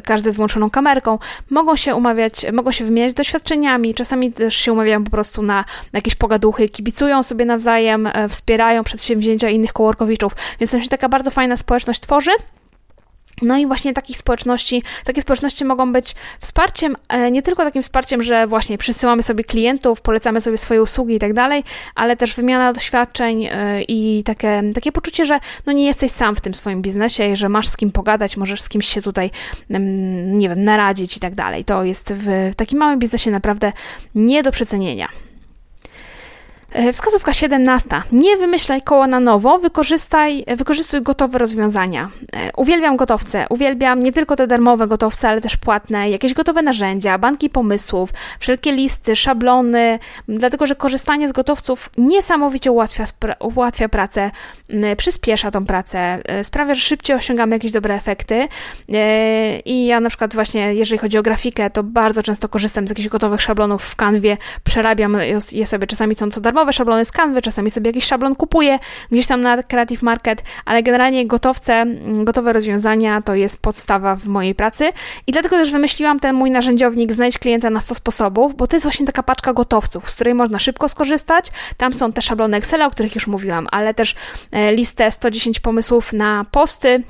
każdy 0.05 0.33
z 0.33 0.37
włączoną 0.37 0.70
kamerką, 0.70 1.18
mogą 1.50 1.76
się 1.76 1.94
umawiać, 1.94 2.46
mogą 2.52 2.72
się 2.72 2.85
wymieniać 2.85 3.14
doświadczeniami, 3.14 3.94
czasami 3.94 4.33
też 4.33 4.55
się 4.55 4.72
umawiają 4.72 5.05
po 5.05 5.11
prostu 5.11 5.42
na, 5.42 5.64
jakieś 5.92 6.14
pogaduchy, 6.14 6.68
kibicują 6.68 7.22
sobie 7.22 7.44
nawzajem, 7.44 8.07
e, 8.07 8.29
wspierają 8.29 8.85
przedsięwzięcia 8.85 9.50
innych 9.50 9.72
kołorkowiczów, 9.72 10.33
więc 10.61 10.70
tam 10.70 10.83
się 10.83 10.88
taka 10.88 11.09
bardzo 11.09 11.31
fajna 11.31 11.57
społeczność 11.57 12.00
tworzy. 12.00 12.31
No 13.42 13.57
i 13.57 13.66
właśnie 13.66 13.94
takich 13.94 14.16
społeczności, 14.16 14.83
takie 15.05 15.22
społeczności 15.22 15.64
mogą 15.64 15.92
być 15.92 16.14
wsparciem, 16.40 16.96
e, 17.09 17.31
nie 17.31 17.42
tylko 17.42 17.64
takim 17.64 17.83
wsparciem, 17.83 18.22
że 18.22 18.46
właśnie 18.46 18.79
przysyłamy 18.79 19.22
sobie 19.22 19.44
klientów, 19.44 20.01
polecamy 20.01 20.40
sobie 20.40 20.59
swoje 20.59 20.83
usługi 20.83 21.14
i 21.14 21.18
tak 21.18 21.33
dalej, 21.33 21.64
ale 21.94 22.16
też 22.16 22.35
wymiana 22.35 22.72
doświadczeń 22.72 23.44
e, 23.44 23.83
i 23.83 24.22
takie, 24.25 24.62
takie 24.75 24.92
poczucie, 24.92 25.25
że 25.25 25.40
no 25.66 25.72
nie 25.72 25.87
jesteś 25.87 26.11
sam 26.11 26.37
w 26.37 26.40
tym 26.40 26.55
swoim 26.55 26.83
biznesie, 26.83 27.37
że 27.37 27.49
masz 27.49 27.68
z 27.68 27.77
kim 27.77 27.92
pogadać, 27.92 28.37
możesz 28.37 28.61
z 28.61 28.68
kimś 28.68 28.88
się 28.88 29.03
tutaj, 29.03 29.31
nie 30.27 30.49
wiem, 30.49 30.64
naradzić 30.64 31.16
i 31.16 31.20
tak 31.20 31.35
dalej. 31.35 31.64
To 31.64 31.85
jest 31.85 32.12
w 32.16 32.55
takim 32.57 32.79
małym 32.79 32.99
biznesie 32.99 33.31
naprawdę 33.31 33.72
nie 34.14 34.42
do 34.42 34.53
przecenienia. 34.53 35.09
E, 36.76 36.92
wskazówka 36.92 37.32
17. 37.32 37.88
Nie 38.12 38.36
wymyślaj 38.36 38.82
koła 38.82 39.06
na 39.06 39.20
nowo, 39.20 39.58
wykorzystaj, 39.58 40.44
wykorzystuj 40.56 41.02
gotowe 41.02 41.38
rozwiązania. 41.38 42.10
E, 42.32 42.50
uwielbiam 42.56 42.96
gotowce, 42.96 43.46
uwielbiam 43.50 44.02
nie 44.02 44.12
tylko 44.12 44.36
te 44.36 44.46
darmowe 44.46 44.86
gotowce, 44.86 45.28
ale 45.28 45.40
też 45.40 45.56
płatne, 45.56 46.10
jakieś 46.10 46.34
gotowe 46.34 46.62
narzędzia, 46.62 47.18
banki 47.18 47.50
pomysłów, 47.50 48.10
wszelkie 48.38 48.72
listy, 48.72 49.16
szablony, 49.16 49.98
dlatego 50.28 50.66
że 50.66 50.74
korzystanie 50.74 51.28
z 51.28 51.32
gotowców 51.32 51.90
niesamowicie 51.98 52.72
ułatwia, 52.72 53.04
ułatwia 53.40 53.88
pracę, 53.88 54.30
przyspiesza 54.96 55.50
tą 55.50 55.66
pracę, 55.66 55.98
e, 55.98 56.44
sprawia, 56.44 56.74
że 56.74 56.80
szybciej 56.80 57.16
osiągamy 57.16 57.56
jakieś 57.56 57.72
dobre 57.72 57.94
efekty. 57.94 58.48
I 59.64 59.86
ja 59.86 60.00
na 60.00 60.08
przykład 60.08 60.34
właśnie, 60.34 60.74
jeżeli 60.74 60.98
chodzi 60.98 61.18
o 61.18 61.22
grafikę, 61.22 61.70
to 61.70 61.82
bardzo 61.82 62.22
często 62.22 62.48
korzystam 62.48 62.86
z 62.86 62.90
jakichś 62.90 63.08
gotowych 63.08 63.42
szablonów 63.42 63.82
w 63.82 63.96
kanwie, 63.96 64.36
przerabiam 64.64 65.16
je 65.52 65.66
sobie, 65.66 65.86
czasami 65.86 66.14
są 66.14 66.30
co 66.30 66.40
darmowe, 66.40 66.65
szablony 66.72 67.05
z 67.05 67.12
kanwy, 67.12 67.42
czasami 67.42 67.70
sobie 67.70 67.88
jakiś 67.88 68.05
szablon 68.05 68.35
kupuję 68.35 68.79
gdzieś 69.12 69.26
tam 69.26 69.40
na 69.40 69.62
Creative 69.62 70.02
Market, 70.02 70.42
ale 70.64 70.83
generalnie 70.83 71.26
gotowce, 71.26 71.74
mm, 71.74 72.24
gotowe 72.24 72.52
rozwiązania 72.52 73.22
to 73.22 73.35
jest 73.35 73.62
podstawa 73.62 74.16
w 74.16 74.26
mojej 74.26 74.55
pracy 74.55 74.92
i 75.26 75.33
dlatego 75.33 75.57
też 75.57 75.72
wymyśliłam 75.72 76.20
ten 76.20 76.37
mój 76.37 76.50
narzędziownik 76.50 77.12
Znajdź 77.12 77.38
klienta 77.38 77.70
na 77.70 77.81
100 77.81 77.94
sposobów, 77.94 78.57
bo 78.57 78.66
to 78.66 78.76
jest 78.76 78.85
właśnie 78.85 79.07
taka 79.07 79.22
paczka 79.22 79.52
gotowców, 79.52 80.11
z 80.11 80.14
której 80.14 80.35
można 80.35 80.59
szybko 80.59 80.88
skorzystać. 80.88 81.50
Tam 81.76 81.92
są 81.92 82.12
te 82.12 82.22
szablony 82.22 82.57
Excela, 82.57 82.87
o 82.87 82.90
których 82.90 83.14
już 83.14 83.26
mówiłam, 83.26 83.68
ale 83.70 83.94
też 83.94 84.14
e, 84.52 84.72
listę 84.72 85.11
110 85.11 85.61
pomysłów 85.61 86.12
na 86.12 86.44
posty, 86.50 87.02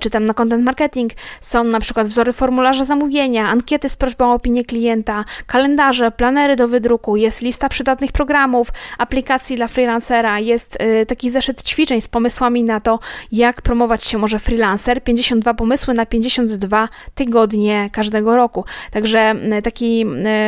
czy 0.00 0.10
tam 0.10 0.26
na 0.26 0.34
content 0.34 0.64
marketing 0.64 1.12
są 1.40 1.64
na 1.64 1.80
przykład 1.80 2.06
wzory 2.06 2.32
formularza 2.32 2.84
zamówienia, 2.84 3.48
ankiety 3.48 3.88
z 3.88 3.96
prośbą 3.96 4.30
o 4.30 4.34
opinię 4.34 4.64
klienta, 4.64 5.24
kalendarze, 5.46 6.10
planery 6.10 6.56
do 6.56 6.68
wydruku, 6.68 7.16
jest 7.16 7.42
lista 7.42 7.68
przydatnych 7.68 8.12
programów, 8.12 8.68
aplikacji 8.98 9.56
dla 9.56 9.68
freelancera, 9.68 10.38
jest 10.38 10.76
e, 10.80 11.06
taki 11.06 11.30
zeszyt 11.30 11.62
ćwiczeń 11.62 12.00
z 12.00 12.08
pomysłami 12.08 12.62
na 12.62 12.80
to, 12.80 12.98
jak 13.32 13.62
promować 13.62 14.04
się 14.04 14.18
może 14.18 14.38
freelancer, 14.38 15.04
52 15.04 15.54
pomysły 15.54 15.94
na 15.94 16.06
52 16.06 16.88
tygodnie 17.14 17.90
każdego 17.92 18.36
roku. 18.36 18.64
Także 18.90 19.34
taki, 19.64 20.06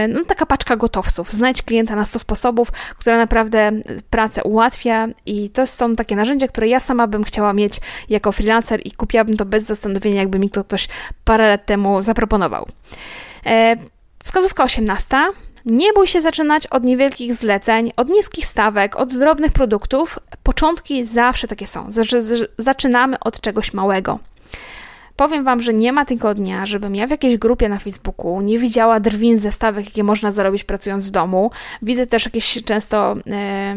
no, 0.09 0.25
taka 0.25 0.47
paczka 0.47 0.77
gotowców. 0.77 1.31
Znajdź 1.31 1.63
klienta 1.63 1.97
na 1.97 2.05
100 2.05 2.19
sposobów, 2.19 2.73
która 2.99 3.17
naprawdę 3.17 3.73
pracę 4.11 4.43
ułatwia 4.43 5.09
i 5.27 5.51
to 5.51 5.67
są 5.67 5.97
takie 5.97 6.17
narzędzia, 6.17 6.49
które 6.49 6.69
ja 6.69 6.81
sama 6.81 7.07
bym 7.07 7.25
chciała 7.25 7.53
mieć 7.53 7.81
jako 8.09 8.33
freelancer 8.33 8.81
i 8.85 8.91
kupić 8.91 9.14
kupiłabym 9.15 9.37
to 9.37 9.45
bez 9.45 9.65
zastanowienia, 9.65 10.21
jakby 10.21 10.39
mi 10.39 10.51
to 10.51 10.65
ktoś 10.65 10.89
parę 11.25 11.49
lat 11.49 11.67
temu 11.67 12.03
zaproponował. 12.03 12.67
E, 13.47 13.77
wskazówka 14.25 14.65
18. 14.65 15.17
Nie 15.65 15.93
bój 15.93 16.07
się 16.07 16.21
zaczynać 16.21 16.67
od 16.67 16.85
niewielkich 16.85 17.35
zleceń, 17.35 17.93
od 17.97 18.09
niskich 18.09 18.47
stawek, 18.47 18.97
od 18.97 19.19
drobnych 19.19 19.53
produktów. 19.53 20.19
Początki 20.43 21.05
zawsze 21.05 21.49
takie 21.49 21.67
są. 21.67 21.89
Zaczynamy 22.59 23.21
od 23.21 23.41
czegoś 23.41 23.73
małego. 23.73 24.19
Powiem 25.17 25.45
Wam, 25.45 25.63
że 25.63 25.75
nie 25.75 25.93
ma 25.93 26.05
tygodnia, 26.05 26.67
żebym 26.67 26.95
ja 26.95 27.07
w 27.07 27.11
jakiejś 27.11 27.37
grupie 27.37 27.69
na 27.69 27.79
Facebooku 27.79 28.41
nie 28.41 28.59
widziała 28.59 29.01
drwin 29.01 29.39
ze 29.39 29.53
stawek, 29.53 29.87
jakie 29.87 30.05
można 30.05 30.33
zarobić 30.33 30.65
pracując 30.65 31.05
z 31.05 31.11
domu. 31.11 31.51
Widzę 31.83 32.07
też 32.07 32.25
jakieś 32.25 32.63
często 32.65 33.17
e, 33.27 33.77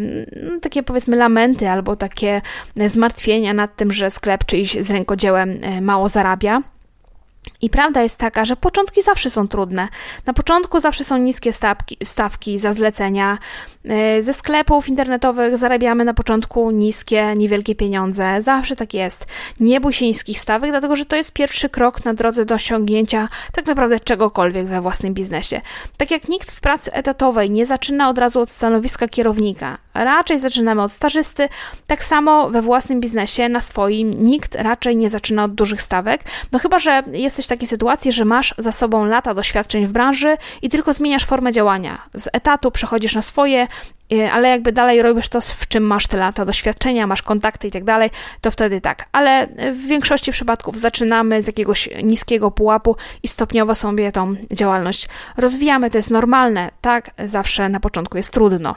takie 0.62 0.84
powiedzmy 0.84 1.16
lamenty 1.16 1.70
albo 1.70 1.96
takie 1.96 2.42
zmartwienia 2.86 3.54
nad 3.54 3.76
tym, 3.76 3.92
że 3.92 4.12
sklep 4.12 4.46
czyjś 4.46 4.78
z 4.80 4.92
rękodziełem 4.92 5.60
e, 5.62 5.82
mało 5.82 6.08
zarabia. 6.08 6.62
I 7.62 7.70
prawda 7.70 8.04
jest 8.04 8.18
taka, 8.18 8.46
że 8.46 8.56
początki 8.56 9.02
zawsze 9.02 9.30
są 9.30 9.48
trudne. 9.48 9.88
Na 10.26 10.34
początku 10.34 10.80
zawsze 10.80 11.04
są 11.04 11.18
niskie 11.18 11.54
stawki, 11.54 11.98
stawki 12.04 12.58
za 12.58 12.74
zlecenia. 12.74 13.38
E, 13.86 14.22
ze 14.22 14.34
sklepów 14.34 14.90
internetowych 14.90 15.58
zarabiamy 15.58 16.06
na 16.06 16.14
początku 16.14 16.72
niskie, 16.72 17.34
niewielkie 17.38 17.76
pieniądze. 17.76 18.42
Zawsze 18.42 18.76
tak 18.76 18.94
jest. 18.94 19.26
Nie 19.60 19.82
bój 19.82 19.94
się 19.94 20.06
niskich 20.06 20.40
stawek, 20.40 20.72
dlatego 20.72 20.96
że 20.96 21.06
to 21.06 21.16
jest 21.16 21.34
pierwszy 21.34 21.70
krok 21.70 22.06
na 22.06 22.14
drodze 22.14 22.46
do 22.46 22.56
osiągnięcia 22.56 23.28
tak 23.52 23.66
naprawdę 23.66 24.00
czegokolwiek 24.00 24.68
we 24.68 24.82
własnym 24.82 25.14
biznesie. 25.14 25.62
Tak 25.98 26.12
jak 26.12 26.30
nikt 26.30 26.52
w 26.52 26.62
pracy 26.62 26.94
etatowej 26.94 27.52
nie 27.52 27.66
zaczyna 27.66 28.10
od 28.10 28.18
razu 28.18 28.40
od 28.40 28.50
stanowiska 28.50 29.08
kierownika, 29.08 29.78
raczej 30.04 30.40
zaczynamy 30.40 30.82
od 30.82 30.92
stażysty, 30.92 31.50
tak 31.88 32.04
samo 32.04 32.50
we 32.50 32.62
własnym 32.62 33.00
biznesie, 33.00 33.50
na 33.50 33.62
swoim, 33.62 34.24
nikt 34.24 34.56
raczej 34.56 34.98
nie 34.98 35.10
zaczyna 35.10 35.44
od 35.44 35.54
dużych 35.54 35.82
stawek. 35.82 36.24
No 36.52 36.60
chyba, 36.60 36.80
że 36.80 37.04
jesteś 37.12 37.46
w 37.46 37.50
takiej 37.50 37.68
sytuacji, 37.68 38.12
że 38.12 38.26
masz 38.26 38.56
za 38.58 38.72
sobą 38.72 39.06
lata 39.06 39.34
doświadczeń 39.34 39.88
w 39.88 39.92
branży 39.92 40.38
i 40.62 40.70
tylko 40.70 40.94
zmieniasz 40.94 41.26
formę 41.26 41.52
działania. 41.52 42.02
Z 42.14 42.30
etatu 42.34 42.72
przechodzisz 42.72 43.16
na 43.16 43.22
swoje, 43.22 43.68
y, 44.14 44.32
ale 44.32 44.50
jakby 44.50 44.72
dalej 44.72 45.02
robisz 45.02 45.30
to, 45.30 45.42
w 45.42 45.68
czym 45.68 45.84
masz 45.84 46.08
te 46.08 46.18
lata 46.18 46.46
doświadczenia, 46.46 47.08
masz 47.08 47.22
kontakty 47.22 47.68
i 47.68 47.72
tak 47.72 47.84
dalej, 47.84 48.10
to 48.42 48.52
wtedy 48.52 48.82
tak. 48.82 49.06
Ale 49.12 49.48
w 49.74 49.88
większości 49.88 50.32
przypadków 50.32 50.80
zaczynamy 50.80 51.44
z 51.44 51.48
jakiegoś 51.48 51.90
niskiego 52.04 52.52
pułapu 52.52 52.96
i 53.24 53.28
stopniowo 53.28 53.76
sobie 53.76 54.12
tą 54.12 54.36
działalność 54.52 55.08
rozwijamy. 55.38 55.90
To 55.90 55.98
jest 55.98 56.12
normalne, 56.12 56.72
tak? 56.82 57.12
Zawsze 57.24 57.70
na 57.70 57.80
początku 57.80 58.18
jest 58.18 58.32
trudno. 58.32 58.76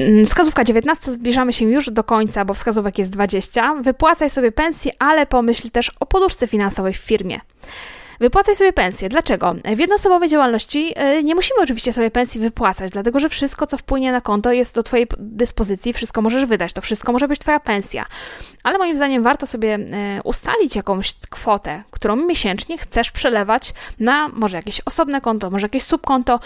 Mm, 0.00 0.26
wskazówka 0.26 0.64
19, 0.64 1.12
zbliżamy 1.12 1.52
się 1.52 1.64
już 1.64 1.90
do 1.90 2.04
końca, 2.04 2.44
bo 2.44 2.54
wskazówek 2.54 2.98
jest 2.98 3.10
20. 3.10 3.74
Wypłacaj 3.74 4.30
sobie 4.30 4.52
pensję, 4.52 4.92
ale 4.98 5.26
pomyśl 5.26 5.70
też 5.70 5.92
o 6.00 6.06
poduszce 6.06 6.46
finansowej 6.46 6.92
w 6.92 6.96
firmie. 6.96 7.40
Wypłacaj 8.20 8.56
sobie 8.56 8.72
pensję. 8.72 9.08
Dlaczego? 9.08 9.54
W 9.76 9.78
jednoosobowej 9.78 10.28
działalności 10.28 10.92
e, 10.96 11.22
nie 11.22 11.34
musimy 11.34 11.60
oczywiście 11.62 11.92
sobie 11.92 12.10
pensji 12.10 12.40
wypłacać, 12.40 12.92
dlatego 12.92 13.20
że 13.20 13.28
wszystko, 13.28 13.66
co 13.66 13.78
wpłynie 13.78 14.12
na 14.12 14.20
konto, 14.20 14.52
jest 14.52 14.74
do 14.74 14.82
Twojej 14.82 15.06
dyspozycji, 15.18 15.92
wszystko 15.92 16.22
możesz 16.22 16.46
wydać, 16.46 16.72
to 16.72 16.80
wszystko 16.80 17.12
może 17.12 17.28
być 17.28 17.40
Twoja 17.40 17.60
pensja. 17.60 18.06
Ale 18.62 18.78
moim 18.78 18.96
zdaniem 18.96 19.22
warto 19.22 19.46
sobie 19.46 19.74
e, 19.74 20.20
ustalić 20.24 20.76
jakąś 20.76 21.14
kwotę, 21.30 21.82
którą 21.90 22.16
miesięcznie 22.16 22.78
chcesz 22.78 23.10
przelewać 23.10 23.74
na 24.00 24.28
może 24.28 24.56
jakieś 24.56 24.80
osobne 24.84 25.20
konto, 25.20 25.50
może 25.50 25.64
jakieś 25.64 25.82
subkonto 25.82 26.40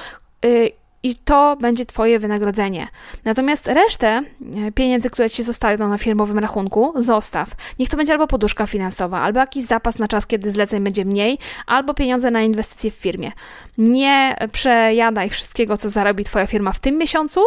y, 0.45 0.84
i 1.05 1.15
to 1.25 1.57
będzie 1.61 1.87
Twoje 1.87 2.19
wynagrodzenie. 2.19 2.89
Natomiast 3.25 3.67
resztę 3.67 4.07
e, 4.07 4.73
pieniędzy, 4.73 5.11
które 5.11 5.31
Ci 5.31 5.43
zostają 5.43 5.89
na 5.89 5.99
firmowym 5.99 6.39
rachunku, 6.39 6.93
zostaw. 6.97 7.49
Niech 7.79 7.89
to 7.89 7.97
będzie 7.97 8.13
albo 8.13 8.27
poduszka 8.27 8.67
finansowa, 8.67 9.21
albo 9.21 9.41
jakiś 9.41 9.65
zapas 9.65 9.99
na 9.99 10.09
czas, 10.09 10.27
kiedy 10.27 10.51
zleceń 10.51 10.85
będzie 10.85 11.05
mniej, 11.05 11.39
albo 11.67 11.95
pieniądze 11.95 12.31
na 12.31 12.43
inwestycje 12.43 12.91
w 12.91 12.95
firmie. 12.95 13.33
Nie 13.79 14.37
przejadaj 14.53 15.31
wszystkiego, 15.31 15.77
co 15.77 15.91
zarobi 15.91 16.25
Twoja 16.25 16.47
firma 16.47 16.73
w 16.73 16.81
tym 16.81 16.99
miesiącu, 16.99 17.41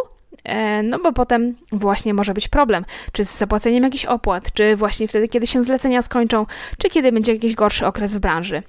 e, 0.44 0.84
no 0.84 1.00
bo 1.00 1.14
potem 1.14 1.56
właśnie 1.72 2.14
może 2.14 2.34
być 2.34 2.48
problem, 2.48 2.86
czy 3.12 3.26
z 3.26 3.38
zapłaceniem 3.38 3.84
jakichś 3.84 4.06
opłat, 4.06 4.54
czy 4.54 4.76
właśnie 4.76 5.08
wtedy, 5.08 5.28
kiedy 5.28 5.48
się 5.48 5.64
zlecenia 5.64 6.02
skończą, 6.02 6.46
czy 6.78 6.90
kiedy 6.90 7.12
będzie 7.12 7.34
jakiś 7.34 7.56
gorszy 7.56 7.86
okres 7.86 8.16
w 8.16 8.20
branży. 8.20 8.64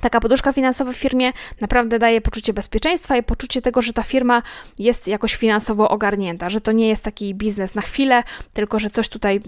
Taka 0.00 0.20
poduszka 0.20 0.52
finansowa 0.52 0.92
w 0.92 0.96
firmie 0.96 1.32
naprawdę 1.60 1.98
daje 1.98 2.20
poczucie 2.20 2.52
bezpieczeństwa 2.52 3.16
i 3.16 3.22
poczucie 3.22 3.62
tego, 3.62 3.82
że 3.82 3.92
ta 3.92 4.02
firma 4.02 4.42
jest 4.78 5.08
jakoś 5.08 5.34
finansowo 5.34 5.88
ogarnięta, 5.88 6.50
że 6.50 6.60
to 6.60 6.72
nie 6.72 6.88
jest 6.88 7.04
taki 7.04 7.34
biznes 7.34 7.74
na 7.74 7.82
chwilę, 7.82 8.22
tylko 8.52 8.78
że 8.78 8.90
coś 8.90 9.08
tutaj 9.08 9.40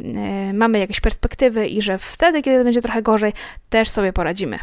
y, 0.50 0.52
mamy 0.54 0.78
jakieś 0.78 1.00
perspektywy 1.00 1.66
i 1.66 1.82
że 1.82 1.98
wtedy, 1.98 2.42
kiedy 2.42 2.64
będzie 2.64 2.82
trochę 2.82 3.02
gorzej, 3.02 3.32
też 3.70 3.88
sobie 3.88 4.12
poradzimy. 4.12 4.58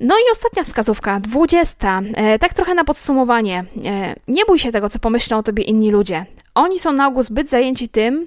No 0.00 0.14
i 0.14 0.32
ostatnia 0.32 0.64
wskazówka, 0.64 1.20
dwudziesta. 1.20 2.00
E, 2.14 2.38
tak 2.38 2.54
trochę 2.54 2.74
na 2.74 2.84
podsumowanie. 2.84 3.64
E, 3.84 4.14
nie 4.28 4.44
bój 4.44 4.58
się 4.58 4.72
tego, 4.72 4.88
co 4.88 4.98
pomyślą 4.98 5.38
o 5.38 5.42
tobie 5.42 5.64
inni 5.64 5.90
ludzie. 5.90 6.26
Oni 6.54 6.78
są 6.78 6.92
na 6.92 7.08
ogół 7.08 7.22
zbyt 7.22 7.50
zajęci 7.50 7.88
tym, 7.88 8.26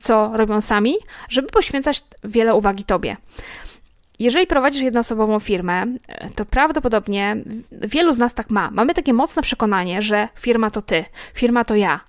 co 0.00 0.30
robią 0.34 0.60
sami, 0.60 0.94
żeby 1.28 1.48
poświęcać 1.48 2.02
wiele 2.24 2.54
uwagi 2.54 2.84
tobie. 2.84 3.16
Jeżeli 4.18 4.46
prowadzisz 4.46 4.82
jednoosobową 4.82 5.40
firmę, 5.40 5.86
to 6.34 6.44
prawdopodobnie 6.44 7.36
wielu 7.72 8.14
z 8.14 8.18
nas 8.18 8.34
tak 8.34 8.50
ma. 8.50 8.70
Mamy 8.70 8.94
takie 8.94 9.12
mocne 9.12 9.42
przekonanie, 9.42 10.02
że 10.02 10.28
firma 10.34 10.70
to 10.70 10.82
ty, 10.82 11.04
firma 11.34 11.64
to 11.64 11.74
ja. 11.74 12.00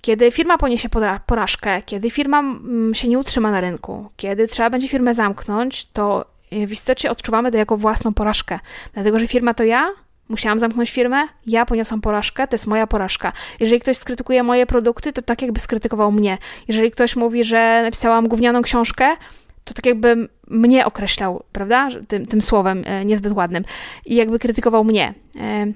Kiedy 0.00 0.30
firma 0.30 0.58
poniesie 0.58 0.88
porażkę, 1.26 1.82
kiedy 1.82 2.10
firma 2.10 2.38
mm, 2.38 2.94
się 2.94 3.08
nie 3.08 3.18
utrzyma 3.18 3.50
na 3.50 3.60
rynku, 3.60 4.10
kiedy 4.16 4.48
trzeba 4.48 4.70
będzie 4.70 4.88
firmę 4.88 5.14
zamknąć, 5.14 5.86
to 5.92 6.24
w 6.52 6.72
istocie 6.72 7.10
odczuwamy 7.10 7.52
to 7.52 7.58
jako 7.58 7.76
własną 7.76 8.14
porażkę. 8.14 8.58
Dlatego, 8.94 9.18
że 9.18 9.26
firma 9.26 9.54
to 9.54 9.64
ja, 9.64 9.90
musiałam 10.28 10.58
zamknąć 10.58 10.90
firmę, 10.90 11.28
ja 11.46 11.66
poniosłam 11.66 12.00
porażkę, 12.00 12.48
to 12.48 12.54
jest 12.54 12.66
moja 12.66 12.86
porażka. 12.86 13.32
Jeżeli 13.60 13.80
ktoś 13.80 13.96
skrytykuje 13.96 14.42
moje 14.42 14.66
produkty, 14.66 15.12
to 15.12 15.22
tak 15.22 15.42
jakby 15.42 15.60
skrytykował 15.60 16.12
mnie. 16.12 16.38
Jeżeli 16.68 16.90
ktoś 16.90 17.16
mówi, 17.16 17.44
że 17.44 17.80
napisałam 17.82 18.28
gównianą 18.28 18.62
książkę, 18.62 19.16
to 19.64 19.74
tak 19.74 19.86
jakby 19.86 20.28
mnie 20.48 20.86
określał, 20.86 21.42
prawda, 21.52 21.88
tym, 22.08 22.26
tym 22.26 22.42
słowem 22.42 22.82
e, 22.86 23.04
niezbyt 23.04 23.32
ładnym 23.32 23.64
i 24.06 24.14
jakby 24.14 24.38
krytykował 24.38 24.84
mnie. 24.84 25.14
E, 25.40 25.66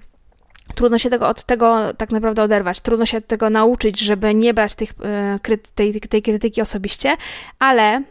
trudno 0.75 0.99
się 0.99 1.11
tego, 1.11 1.29
od 1.29 1.45
tego 1.45 1.95
tak 1.95 2.11
naprawdę 2.11 2.43
oderwać, 2.43 2.81
trudno 2.81 3.07
się 3.07 3.21
tego 3.21 3.51
nauczyć, 3.51 4.01
żeby 4.01 4.35
nie 4.35 4.55
brać 4.55 4.75
tych, 4.75 4.91
e, 5.05 5.39
tej, 5.75 6.01
tej 6.01 6.23
krytyki 6.23 6.63
osobiście, 6.63 7.17
ale 7.59 8.03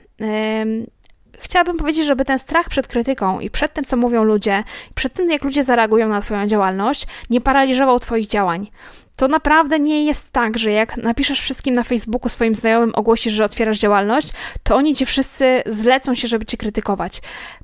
chciałabym 1.39 1.77
powiedzieć, 1.77 2.05
żeby 2.05 2.25
ten 2.25 2.39
strach 2.39 2.69
przed 2.69 2.87
krytyką 2.87 3.39
i 3.39 3.49
przed 3.49 3.73
tym, 3.73 3.85
co 3.85 3.97
mówią 3.97 4.23
ludzie, 4.23 4.63
przed 4.95 5.13
tym, 5.13 5.31
jak 5.31 5.43
ludzie 5.43 5.63
zareagują 5.63 6.09
na 6.09 6.21
Twoją 6.21 6.47
działalność, 6.47 7.07
nie 7.29 7.41
paraliżował 7.41 7.99
Twoich 7.99 8.27
działań. 8.27 8.67
To 9.19 9.27
naprawdę 9.27 9.79
nie 9.79 10.05
jest 10.05 10.32
tak, 10.32 10.58
że 10.58 10.71
jak 10.71 10.97
napiszesz 10.97 11.41
wszystkim 11.41 11.73
na 11.73 11.84
Facebooku 11.84 12.29
swoim 12.29 12.55
znajomym, 12.55 12.91
ogłosisz, 12.95 13.34
że 13.34 13.45
otwierasz 13.45 13.79
działalność, 13.79 14.29
to 14.63 14.75
oni 14.75 14.95
ci 14.95 15.05
wszyscy 15.05 15.63
zlecą 15.65 16.15
się, 16.15 16.27
żeby 16.27 16.45
cię 16.45 16.58
krytykować. 16.58 17.21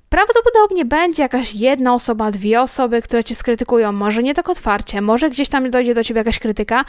Prawdopodobnie 0.09 0.85
będzie 0.85 1.23
jakaś 1.23 1.53
jedna 1.53 1.93
osoba, 1.93 2.31
dwie 2.31 2.61
osoby, 2.61 3.01
które 3.01 3.23
cię 3.23 3.35
skrytykują, 3.35 3.91
może 3.91 4.23
nie 4.23 4.33
tak 4.33 4.49
otwarcie, 4.49 5.01
może 5.01 5.29
gdzieś 5.29 5.49
tam 5.49 5.71
dojdzie 5.71 5.95
do 5.95 6.03
ciebie 6.03 6.17
jakaś 6.17 6.39
krytyka, 6.39 6.85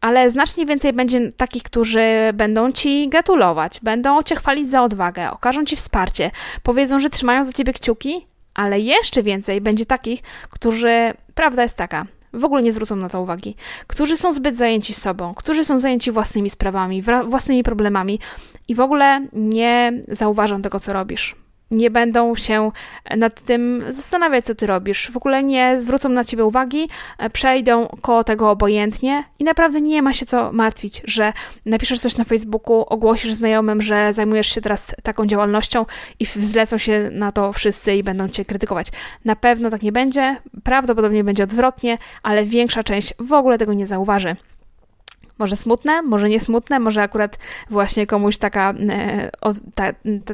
ale 0.00 0.30
znacznie 0.30 0.66
więcej 0.66 0.92
będzie 0.92 1.32
takich, 1.32 1.62
którzy 1.62 2.00
będą 2.34 2.72
ci 2.72 3.08
gratulować, 3.08 3.80
będą 3.82 4.22
cię 4.22 4.36
chwalić 4.36 4.70
za 4.70 4.82
odwagę, 4.82 5.30
okażą 5.30 5.64
ci 5.64 5.76
wsparcie, 5.76 6.30
powiedzą, 6.62 7.00
że 7.00 7.10
trzymają 7.10 7.44
za 7.44 7.52
ciebie 7.52 7.72
kciuki, 7.72 8.26
ale 8.54 8.80
jeszcze 8.80 9.22
więcej 9.22 9.60
będzie 9.60 9.86
takich, 9.86 10.22
którzy, 10.50 11.12
prawda 11.34 11.62
jest 11.62 11.76
taka, 11.76 12.06
w 12.32 12.44
ogóle 12.44 12.62
nie 12.62 12.72
zwrócą 12.72 12.96
na 12.96 13.08
to 13.08 13.22
uwagi, 13.22 13.56
którzy 13.86 14.16
są 14.16 14.32
zbyt 14.32 14.56
zajęci 14.56 14.94
sobą, 14.94 15.34
którzy 15.34 15.64
są 15.64 15.78
zajęci 15.78 16.10
własnymi 16.10 16.50
sprawami, 16.50 17.02
własnymi 17.26 17.62
problemami 17.62 18.18
i 18.68 18.74
w 18.74 18.80
ogóle 18.80 19.26
nie 19.32 19.92
zauważą 20.08 20.62
tego, 20.62 20.80
co 20.80 20.92
robisz 20.92 21.36
nie 21.70 21.90
będą 21.90 22.34
się 22.34 22.70
nad 23.16 23.42
tym 23.42 23.84
zastanawiać, 23.88 24.44
co 24.44 24.54
ty 24.54 24.66
robisz. 24.66 25.10
W 25.10 25.16
ogóle 25.16 25.42
nie 25.42 25.80
zwrócą 25.80 26.08
na 26.08 26.24
ciebie 26.24 26.44
uwagi, 26.44 26.88
e, 27.18 27.30
przejdą 27.30 27.86
koło 28.02 28.24
tego 28.24 28.50
obojętnie 28.50 29.24
i 29.38 29.44
naprawdę 29.44 29.80
nie 29.80 30.02
ma 30.02 30.12
się 30.12 30.26
co 30.26 30.52
martwić, 30.52 31.02
że 31.04 31.32
napiszesz 31.66 32.00
coś 32.00 32.16
na 32.16 32.24
Facebooku, 32.24 32.84
ogłosisz 32.88 33.34
znajomym, 33.34 33.82
że 33.82 34.12
zajmujesz 34.12 34.46
się 34.46 34.60
teraz 34.60 34.94
taką 35.02 35.26
działalnością 35.26 35.86
i 36.20 36.24
zlecą 36.24 36.78
się 36.78 37.10
na 37.12 37.32
to 37.32 37.52
wszyscy 37.52 37.94
i 37.94 38.02
będą 38.02 38.28
cię 38.28 38.44
krytykować. 38.44 38.88
Na 39.24 39.36
pewno 39.36 39.70
tak 39.70 39.82
nie 39.82 39.92
będzie, 39.92 40.36
prawdopodobnie 40.64 41.24
będzie 41.24 41.44
odwrotnie, 41.44 41.98
ale 42.22 42.44
większa 42.44 42.82
część 42.82 43.14
w 43.18 43.32
ogóle 43.32 43.58
tego 43.58 43.72
nie 43.72 43.86
zauważy. 43.86 44.36
Może 45.40 45.56
smutne, 45.56 46.02
może 46.02 46.28
nie 46.28 46.40
smutne, 46.40 46.80
może 46.80 47.02
akurat 47.02 47.38
właśnie 47.70 48.06
komuś 48.06 48.38
taka, 48.38 48.74
e, 48.90 49.30
ta, 49.74 49.92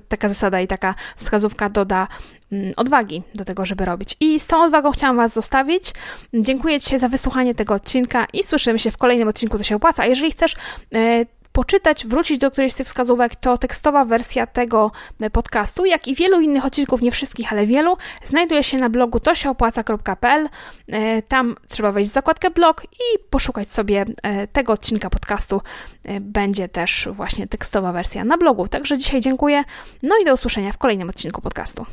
taka 0.09 0.29
zasada 0.29 0.61
i 0.61 0.67
taka 0.67 0.95
wskazówka 1.17 1.69
doda 1.69 2.09
mm, 2.53 2.73
odwagi 2.77 3.23
do 3.35 3.45
tego, 3.45 3.65
żeby 3.65 3.85
robić. 3.85 4.17
I 4.21 4.41
z 4.41 4.47
tą 4.47 4.63
odwagą 4.63 4.91
chciałam 4.91 5.17
Was 5.17 5.33
zostawić. 5.33 5.93
Dziękuję 6.35 6.81
Ci 6.81 6.99
za 6.99 7.09
wysłuchanie 7.09 7.55
tego 7.55 7.75
odcinka 7.75 8.27
i 8.33 8.45
słyszymy 8.45 8.79
się 8.79 8.91
w 8.91 8.97
kolejnym 8.97 9.29
odcinku, 9.29 9.59
to 9.59 9.65
się 9.65 9.77
opłaca. 9.77 10.03
A 10.03 10.07
jeżeli 10.07 10.31
chcesz 10.31 10.57
e, 10.95 11.27
poczytać, 11.57 12.07
wrócić 12.07 12.39
do 12.39 12.51
którejś 12.51 12.73
z 12.73 12.77
tych 12.77 12.87
wskazówek, 12.87 13.37
to 13.37 13.59
tekstowa 13.59 14.05
wersja 14.05 14.47
tego 14.47 14.91
podcastu, 15.33 15.85
jak 15.85 16.09
i 16.09 16.15
wielu 16.15 16.41
innych 16.41 16.65
odcinków, 16.65 17.03
nie 17.03 17.11
wszystkich, 17.11 17.53
ale 17.53 17.67
wielu, 17.67 17.97
znajduje 18.25 18.63
się 18.63 18.77
na 18.77 18.91
blogu 18.91 19.21
tosiaopłaca.pl. 19.21 20.49
E, 20.89 21.23
tam 21.23 21.57
trzeba 21.69 21.93
wejść 21.93 22.11
w 22.11 22.15
zakładkę 22.15 22.51
blog 22.51 22.85
i 22.85 23.19
poszukać 23.31 23.73
sobie 23.73 24.05
e, 24.23 24.47
tego 24.47 24.73
odcinka 24.73 25.11
podcastu. 25.11 25.61
E, 26.05 26.21
będzie 26.21 26.69
też 26.69 27.09
właśnie 27.13 27.47
tekstowa 27.47 27.93
wersja 27.93 28.25
na 28.25 28.39
blogu. 28.39 28.69
Także 28.69 28.99
dzisiaj 28.99 29.21
dziękuję, 29.21 29.65
no 30.03 30.17
i 30.23 30.25
do 30.25 30.35
usłyszenia 30.35 30.73
w 30.73 30.79
kolejnym 30.79 31.09
odcinku 31.09 31.43
podcastu. 31.43 31.87